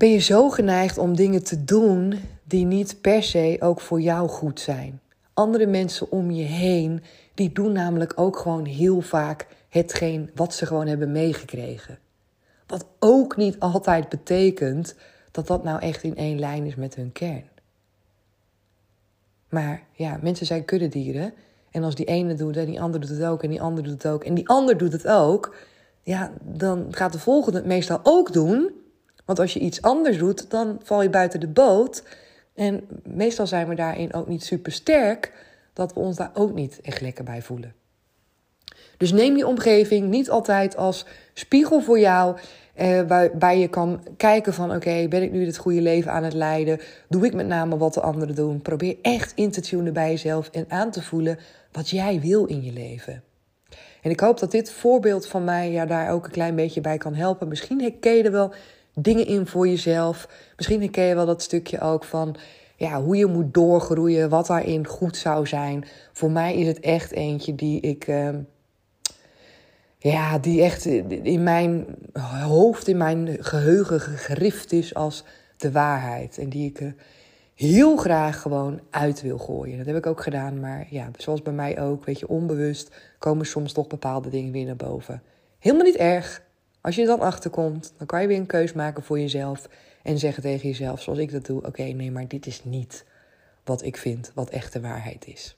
ben 0.00 0.10
je 0.10 0.18
zo 0.18 0.50
geneigd 0.50 0.98
om 0.98 1.16
dingen 1.16 1.44
te 1.44 1.64
doen 1.64 2.14
die 2.44 2.64
niet 2.64 3.00
per 3.00 3.22
se 3.22 3.56
ook 3.60 3.80
voor 3.80 4.00
jou 4.00 4.28
goed 4.28 4.60
zijn. 4.60 5.00
Andere 5.34 5.66
mensen 5.66 6.10
om 6.10 6.30
je 6.30 6.44
heen, 6.44 7.02
die 7.34 7.52
doen 7.52 7.72
namelijk 7.72 8.12
ook 8.16 8.38
gewoon 8.38 8.64
heel 8.64 9.00
vaak 9.00 9.46
hetgeen 9.68 10.30
wat 10.34 10.54
ze 10.54 10.66
gewoon 10.66 10.86
hebben 10.86 11.12
meegekregen. 11.12 11.98
Wat 12.66 12.86
ook 12.98 13.36
niet 13.36 13.58
altijd 13.58 14.08
betekent 14.08 14.94
dat 15.30 15.46
dat 15.46 15.64
nou 15.64 15.80
echt 15.80 16.02
in 16.02 16.16
één 16.16 16.38
lijn 16.38 16.66
is 16.66 16.74
met 16.74 16.94
hun 16.94 17.12
kern. 17.12 17.48
Maar 19.48 19.82
ja, 19.92 20.18
mensen 20.22 20.46
zijn 20.46 20.64
kuddedieren. 20.64 21.32
En 21.70 21.84
als 21.84 21.94
die 21.94 22.06
ene 22.06 22.34
doet 22.34 22.56
en 22.56 22.66
die 22.66 22.80
andere 22.80 23.06
doet 23.06 23.16
het 23.18 23.26
ook 23.26 23.42
en 23.42 23.50
die 23.50 23.60
andere 23.60 23.88
doet 23.88 24.02
het 24.02 24.12
ook 24.12 24.24
en 24.24 24.34
die 24.34 24.48
ander 24.48 24.78
doet 24.78 24.92
het 24.92 25.06
ook, 25.06 25.56
ja, 26.02 26.32
dan 26.42 26.86
gaat 26.90 27.12
de 27.12 27.18
volgende 27.18 27.58
het 27.58 27.66
meestal 27.66 28.00
ook 28.02 28.32
doen. 28.32 28.79
Want 29.30 29.42
als 29.42 29.52
je 29.52 29.60
iets 29.60 29.82
anders 29.82 30.18
doet, 30.18 30.50
dan 30.50 30.80
val 30.82 31.02
je 31.02 31.10
buiten 31.10 31.40
de 31.40 31.48
boot. 31.48 32.02
En 32.54 32.88
meestal 33.04 33.46
zijn 33.46 33.68
we 33.68 33.74
daarin 33.74 34.14
ook 34.14 34.28
niet 34.28 34.44
super 34.44 34.72
sterk, 34.72 35.32
dat 35.72 35.94
we 35.94 36.00
ons 36.00 36.16
daar 36.16 36.30
ook 36.34 36.54
niet 36.54 36.80
echt 36.82 37.00
lekker 37.00 37.24
bij 37.24 37.42
voelen. 37.42 37.74
Dus 38.96 39.12
neem 39.12 39.36
je 39.36 39.46
omgeving 39.46 40.08
niet 40.08 40.30
altijd 40.30 40.76
als 40.76 41.06
spiegel 41.34 41.80
voor 41.80 41.98
jou, 41.98 42.36
eh, 42.74 43.00
waarbij 43.00 43.58
je 43.58 43.68
kan 43.68 44.02
kijken 44.16 44.54
van 44.54 44.74
oké, 44.74 45.06
ben 45.08 45.22
ik 45.22 45.32
nu 45.32 45.46
het 45.46 45.56
goede 45.56 45.80
leven 45.80 46.12
aan 46.12 46.24
het 46.24 46.34
leiden? 46.34 46.80
Doe 47.08 47.26
ik 47.26 47.34
met 47.34 47.46
name 47.46 47.76
wat 47.76 47.94
de 47.94 48.00
anderen 48.00 48.34
doen? 48.34 48.62
Probeer 48.62 48.96
echt 49.02 49.32
in 49.34 49.50
te 49.50 49.60
tunen 49.60 49.92
bij 49.92 50.10
jezelf 50.10 50.48
en 50.48 50.64
aan 50.68 50.90
te 50.90 51.02
voelen 51.02 51.38
wat 51.72 51.90
jij 51.90 52.20
wil 52.20 52.44
in 52.44 52.62
je 52.62 52.72
leven. 52.72 53.22
En 54.02 54.10
ik 54.10 54.20
hoop 54.20 54.38
dat 54.38 54.50
dit 54.50 54.70
voorbeeld 54.70 55.26
van 55.26 55.44
mij 55.44 55.70
ja, 55.70 55.86
daar 55.86 56.10
ook 56.10 56.24
een 56.24 56.30
klein 56.30 56.54
beetje 56.54 56.80
bij 56.80 56.98
kan 56.98 57.14
helpen. 57.14 57.48
Misschien 57.48 57.80
herken 57.80 58.16
je 58.16 58.22
er 58.22 58.32
wel 58.32 58.52
dingen 58.94 59.26
in 59.26 59.46
voor 59.46 59.68
jezelf. 59.68 60.28
Misschien 60.56 60.80
herken 60.80 61.04
je 61.04 61.14
wel 61.14 61.26
dat 61.26 61.42
stukje 61.42 61.80
ook 61.80 62.04
van 62.04 62.36
ja, 62.76 63.02
hoe 63.02 63.16
je 63.16 63.26
moet 63.26 63.54
doorgroeien, 63.54 64.28
wat 64.28 64.46
daarin 64.46 64.86
goed 64.86 65.16
zou 65.16 65.46
zijn. 65.46 65.84
Voor 66.12 66.30
mij 66.30 66.56
is 66.56 66.66
het 66.66 66.80
echt 66.80 67.10
eentje 67.10 67.54
die 67.54 67.80
ik. 67.80 68.08
Uh, 68.08 68.28
ja, 69.98 70.38
die 70.38 70.62
echt 70.62 70.84
in 70.84 71.42
mijn 71.42 71.86
hoofd, 72.42 72.88
in 72.88 72.96
mijn 72.96 73.36
geheugen 73.40 74.00
gegrift 74.00 74.72
is 74.72 74.94
als 74.94 75.24
de 75.56 75.72
waarheid. 75.72 76.38
En 76.38 76.48
die 76.48 76.68
ik 76.70 76.94
heel 77.54 77.96
graag 77.96 78.40
gewoon 78.40 78.80
uit 78.90 79.22
wil 79.22 79.38
gooien. 79.38 79.76
Dat 79.78 79.86
heb 79.86 79.96
ik 79.96 80.06
ook 80.06 80.22
gedaan, 80.22 80.60
maar 80.60 80.86
ja, 80.90 81.10
zoals 81.16 81.42
bij 81.42 81.52
mij 81.52 81.80
ook, 81.80 82.04
weet 82.04 82.18
je, 82.18 82.28
onbewust 82.28 82.90
komen 83.18 83.46
soms 83.46 83.72
toch 83.72 83.86
bepaalde 83.86 84.28
dingen 84.28 84.52
weer 84.52 84.66
naar 84.66 84.76
boven. 84.76 85.22
Helemaal 85.58 85.84
niet 85.84 85.96
erg. 85.96 86.42
Als 86.80 86.94
je 86.94 87.06
dan 87.06 87.20
achterkomt, 87.20 87.92
dan 87.96 88.06
kan 88.06 88.20
je 88.20 88.26
weer 88.26 88.38
een 88.38 88.46
keus 88.46 88.72
maken 88.72 89.02
voor 89.02 89.20
jezelf 89.20 89.68
en 90.02 90.18
zeggen 90.18 90.42
tegen 90.42 90.68
jezelf, 90.68 91.02
zoals 91.02 91.18
ik 91.18 91.32
dat 91.32 91.46
doe: 91.46 91.66
oké, 91.66 91.82
nee, 91.82 92.10
maar 92.10 92.28
dit 92.28 92.46
is 92.46 92.64
niet 92.64 93.04
wat 93.64 93.82
ik 93.82 93.96
vind, 93.96 94.32
wat 94.34 94.50
echte 94.50 94.80
waarheid 94.80 95.26
is. 95.26 95.56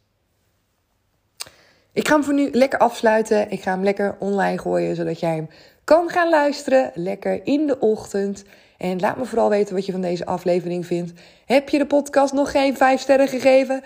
Ik 1.92 2.08
ga 2.08 2.14
hem 2.14 2.24
voor 2.24 2.34
nu 2.34 2.50
lekker 2.50 2.78
afsluiten. 2.78 3.50
Ik 3.50 3.62
ga 3.62 3.70
hem 3.70 3.82
lekker 3.82 4.16
online 4.18 4.58
gooien, 4.58 4.96
zodat 4.96 5.20
jij 5.20 5.34
hem 5.34 5.48
kan 5.84 6.08
gaan 6.08 6.30
luisteren. 6.30 6.90
Lekker 6.94 7.46
in 7.46 7.66
de 7.66 7.78
ochtend. 7.78 8.44
En 8.78 9.00
laat 9.00 9.16
me 9.16 9.24
vooral 9.24 9.48
weten 9.48 9.74
wat 9.74 9.86
je 9.86 9.92
van 9.92 10.00
deze 10.00 10.26
aflevering 10.26 10.86
vindt. 10.86 11.12
Heb 11.46 11.68
je 11.68 11.78
de 11.78 11.86
podcast 11.86 12.32
nog 12.32 12.50
geen 12.50 12.76
5 12.76 13.00
sterren 13.00 13.28
gegeven? 13.28 13.82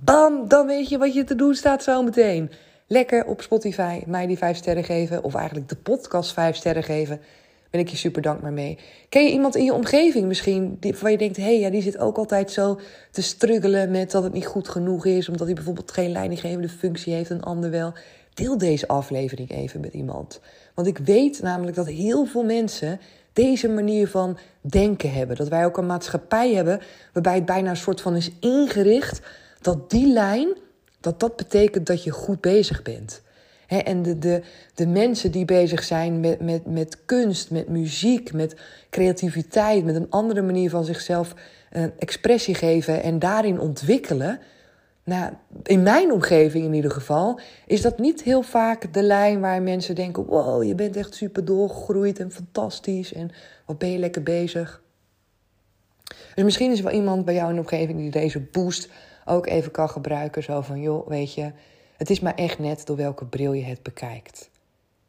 Bam, 0.00 0.48
dan 0.48 0.66
weet 0.66 0.88
je 0.88 0.98
wat 0.98 1.14
je 1.14 1.24
te 1.24 1.34
doen 1.34 1.54
staat 1.54 1.82
zo 1.82 2.02
meteen. 2.02 2.50
Lekker 2.92 3.26
op 3.26 3.42
Spotify 3.42 4.02
mij 4.06 4.26
die 4.26 4.38
5 4.38 4.56
sterren 4.56 4.84
geven. 4.84 5.24
Of 5.24 5.34
eigenlijk 5.34 5.68
de 5.68 5.76
podcast 5.76 6.32
5 6.32 6.56
sterren 6.56 6.82
geven. 6.82 7.20
Ben 7.70 7.80
ik 7.80 7.88
je 7.88 7.96
super 7.96 8.22
dankbaar 8.22 8.52
mee. 8.52 8.78
Ken 9.08 9.24
je 9.24 9.30
iemand 9.30 9.56
in 9.56 9.64
je 9.64 9.74
omgeving 9.74 10.26
misschien 10.26 10.76
die, 10.80 10.94
waar 11.00 11.10
je 11.10 11.18
denkt: 11.18 11.36
hé, 11.36 11.42
hey, 11.42 11.58
ja, 11.58 11.70
die 11.70 11.82
zit 11.82 11.98
ook 11.98 12.16
altijd 12.16 12.50
zo 12.50 12.80
te 13.10 13.22
struggelen 13.22 13.90
met 13.90 14.10
dat 14.10 14.22
het 14.22 14.32
niet 14.32 14.46
goed 14.46 14.68
genoeg 14.68 15.06
is, 15.06 15.28
omdat 15.28 15.46
hij 15.46 15.54
bijvoorbeeld 15.54 15.92
geen 15.92 16.12
leidinggevende 16.12 16.68
functie 16.68 17.14
heeft, 17.14 17.30
een 17.30 17.42
ander 17.42 17.70
wel. 17.70 17.92
Deel 18.34 18.58
deze 18.58 18.88
aflevering 18.88 19.50
even 19.50 19.80
met 19.80 19.94
iemand. 19.94 20.40
Want 20.74 20.88
ik 20.88 20.98
weet 20.98 21.42
namelijk 21.42 21.76
dat 21.76 21.86
heel 21.86 22.24
veel 22.24 22.44
mensen 22.44 23.00
deze 23.32 23.68
manier 23.68 24.08
van 24.08 24.38
denken 24.60 25.12
hebben. 25.12 25.36
Dat 25.36 25.48
wij 25.48 25.64
ook 25.64 25.76
een 25.76 25.86
maatschappij 25.86 26.54
hebben 26.54 26.80
waarbij 27.12 27.34
het 27.34 27.44
bijna 27.44 27.70
een 27.70 27.76
soort 27.76 28.00
van 28.00 28.16
is 28.16 28.30
ingericht 28.40 29.20
dat 29.60 29.90
die 29.90 30.06
lijn, 30.06 30.56
dat 31.00 31.20
dat 31.20 31.36
betekent 31.36 31.86
dat 31.86 32.04
je 32.04 32.10
goed 32.10 32.40
bezig 32.40 32.82
bent. 32.82 33.22
en 33.66 34.02
de, 34.02 34.18
de, 34.18 34.42
de 34.74 34.86
mensen 34.86 35.30
die 35.30 35.44
bezig 35.44 35.82
zijn 35.82 36.20
met, 36.20 36.40
met, 36.40 36.66
met 36.66 37.04
kunst, 37.04 37.50
met 37.50 37.68
muziek, 37.68 38.32
met 38.32 38.56
creativiteit, 38.90 39.84
met 39.84 39.94
een 39.94 40.10
andere 40.10 40.42
manier 40.42 40.70
van 40.70 40.84
zichzelf 40.84 41.34
uh, 41.72 41.84
expressie 41.98 42.54
geven 42.54 43.02
en 43.02 43.18
daarin 43.18 43.60
ontwikkelen. 43.60 44.40
Nou, 45.04 45.32
in 45.62 45.82
mijn 45.82 46.12
omgeving 46.12 46.64
in 46.64 46.74
ieder 46.74 46.90
geval, 46.90 47.40
is 47.66 47.82
dat 47.82 47.98
niet 47.98 48.22
heel 48.22 48.42
vaak 48.42 48.92
de 48.92 49.02
lijn 49.02 49.40
waar 49.40 49.62
mensen 49.62 49.94
denken: 49.94 50.26
wow, 50.26 50.62
je 50.62 50.74
bent 50.74 50.96
echt 50.96 51.14
super 51.14 51.44
doorgegroeid 51.44 52.18
en 52.18 52.32
fantastisch 52.32 53.12
en 53.12 53.30
wat 53.66 53.78
ben 53.78 53.90
je 53.90 53.98
lekker 53.98 54.22
bezig. 54.22 54.82
Dus 56.34 56.44
misschien 56.44 56.70
is 56.70 56.78
er 56.78 56.84
wel 56.84 56.92
iemand 56.92 57.24
bij 57.24 57.34
jou 57.34 57.48
in 57.48 57.54
de 57.54 57.60
omgeving 57.60 57.98
die 57.98 58.10
deze 58.10 58.40
boost 58.40 58.88
ook 59.30 59.46
even 59.46 59.70
kan 59.70 59.90
gebruiken. 59.90 60.42
Zo 60.42 60.60
van: 60.60 60.80
joh, 60.80 61.08
weet 61.08 61.34
je, 61.34 61.52
het 61.96 62.10
is 62.10 62.20
maar 62.20 62.34
echt 62.34 62.58
net 62.58 62.86
door 62.86 62.96
welke 62.96 63.24
bril 63.24 63.52
je 63.52 63.64
het 63.64 63.82
bekijkt. 63.82 64.50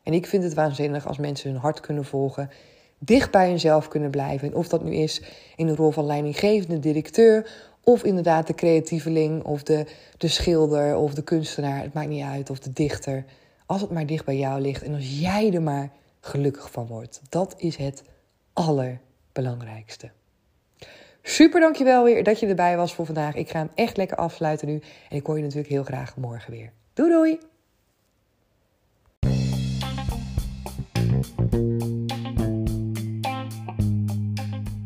En 0.03 0.13
ik 0.13 0.25
vind 0.25 0.43
het 0.43 0.53
waanzinnig 0.53 1.07
als 1.07 1.17
mensen 1.17 1.51
hun 1.51 1.59
hart 1.59 1.79
kunnen 1.79 2.05
volgen, 2.05 2.49
dicht 2.97 3.31
bij 3.31 3.49
hunzelf 3.49 3.87
kunnen 3.87 4.11
blijven. 4.11 4.47
En 4.47 4.55
of 4.55 4.67
dat 4.67 4.83
nu 4.83 4.93
is 4.93 5.21
in 5.55 5.67
de 5.67 5.75
rol 5.75 5.91
van 5.91 6.05
leidinggevende 6.05 6.79
directeur 6.79 7.69
of 7.83 8.03
inderdaad 8.03 8.47
de 8.47 8.53
creatieveling 8.53 9.43
of 9.43 9.63
de, 9.63 9.85
de 10.17 10.27
schilder 10.27 10.95
of 10.95 11.13
de 11.13 11.23
kunstenaar. 11.23 11.81
Het 11.81 11.93
maakt 11.93 12.09
niet 12.09 12.23
uit. 12.23 12.49
Of 12.49 12.59
de 12.59 12.73
dichter. 12.73 13.25
Als 13.65 13.81
het 13.81 13.91
maar 13.91 14.05
dicht 14.05 14.25
bij 14.25 14.37
jou 14.37 14.61
ligt 14.61 14.83
en 14.83 14.93
als 14.93 15.19
jij 15.19 15.53
er 15.53 15.61
maar 15.61 15.91
gelukkig 16.19 16.71
van 16.71 16.87
wordt. 16.87 17.21
Dat 17.29 17.53
is 17.57 17.75
het 17.75 18.03
allerbelangrijkste. 18.53 20.11
Super 21.23 21.59
dankjewel 21.59 22.03
weer 22.03 22.23
dat 22.23 22.39
je 22.39 22.47
erbij 22.47 22.77
was 22.77 22.93
voor 22.93 23.05
vandaag. 23.05 23.35
Ik 23.35 23.49
ga 23.49 23.57
hem 23.57 23.69
echt 23.75 23.97
lekker 23.97 24.17
afsluiten 24.17 24.67
nu. 24.67 24.81
En 25.09 25.17
ik 25.17 25.25
hoor 25.25 25.37
je 25.37 25.43
natuurlijk 25.43 25.69
heel 25.69 25.83
graag 25.83 26.15
morgen 26.15 26.51
weer. 26.51 26.71
Doei 26.93 27.09
doei! 27.09 27.39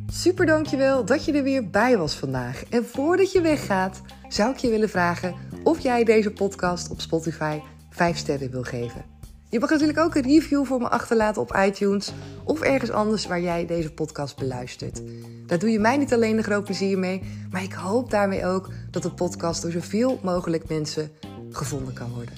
Super 0.08 0.46
dankjewel 0.46 1.06
dat 1.06 1.26
je 1.26 1.34
er 1.34 1.44
weer 1.44 1.70
bij 1.70 1.98
was 1.98 2.16
vandaag. 2.16 2.64
En 2.70 2.86
voordat 2.86 3.32
je 3.32 3.42
weggaat, 3.42 4.02
zou 4.28 4.52
ik 4.52 4.58
je 4.58 4.70
willen 4.70 4.90
vragen 4.90 5.36
of 5.64 5.80
jij 5.80 6.04
deze 6.04 6.32
podcast 6.32 6.92
op 6.92 7.02
Spotify 7.02 7.60
5 7.90 8.18
sterren 8.18 8.52
wil 8.52 8.64
geven. 8.64 9.15
Je 9.56 9.62
mag 9.62 9.70
natuurlijk 9.70 10.00
ook 10.00 10.16
een 10.16 10.22
review 10.22 10.66
voor 10.66 10.80
me 10.80 10.90
achterlaten 10.90 11.42
op 11.42 11.56
iTunes 11.66 12.14
of 12.44 12.62
ergens 12.62 12.92
anders 12.92 13.28
waar 13.28 13.42
jij 13.42 13.66
deze 13.66 13.94
podcast 13.94 14.38
beluistert. 14.38 15.02
Daar 15.48 15.60
doe 15.60 15.70
je 15.70 15.80
mij 15.80 15.98
niet 15.98 16.14
alleen 16.14 16.38
een 16.38 16.44
groot 16.44 16.64
plezier 16.64 17.00
mee, 17.00 17.22
maar 17.52 17.64
ik 17.64 17.74
hoop 17.74 18.10
daarmee 18.10 18.46
ook 18.46 18.70
dat 18.92 19.04
de 19.04 19.12
podcast 19.12 19.62
door 19.62 19.72
zoveel 19.72 20.20
mogelijk 20.24 20.70
mensen 20.70 21.12
gevonden 21.50 21.94
kan 21.94 22.14
worden. 22.14 22.34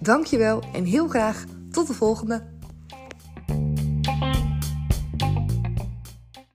Dankjewel 0.00 0.62
en 0.72 0.84
heel 0.84 1.08
graag 1.08 1.44
tot 1.70 1.86
de 1.86 1.94
volgende. 1.94 2.42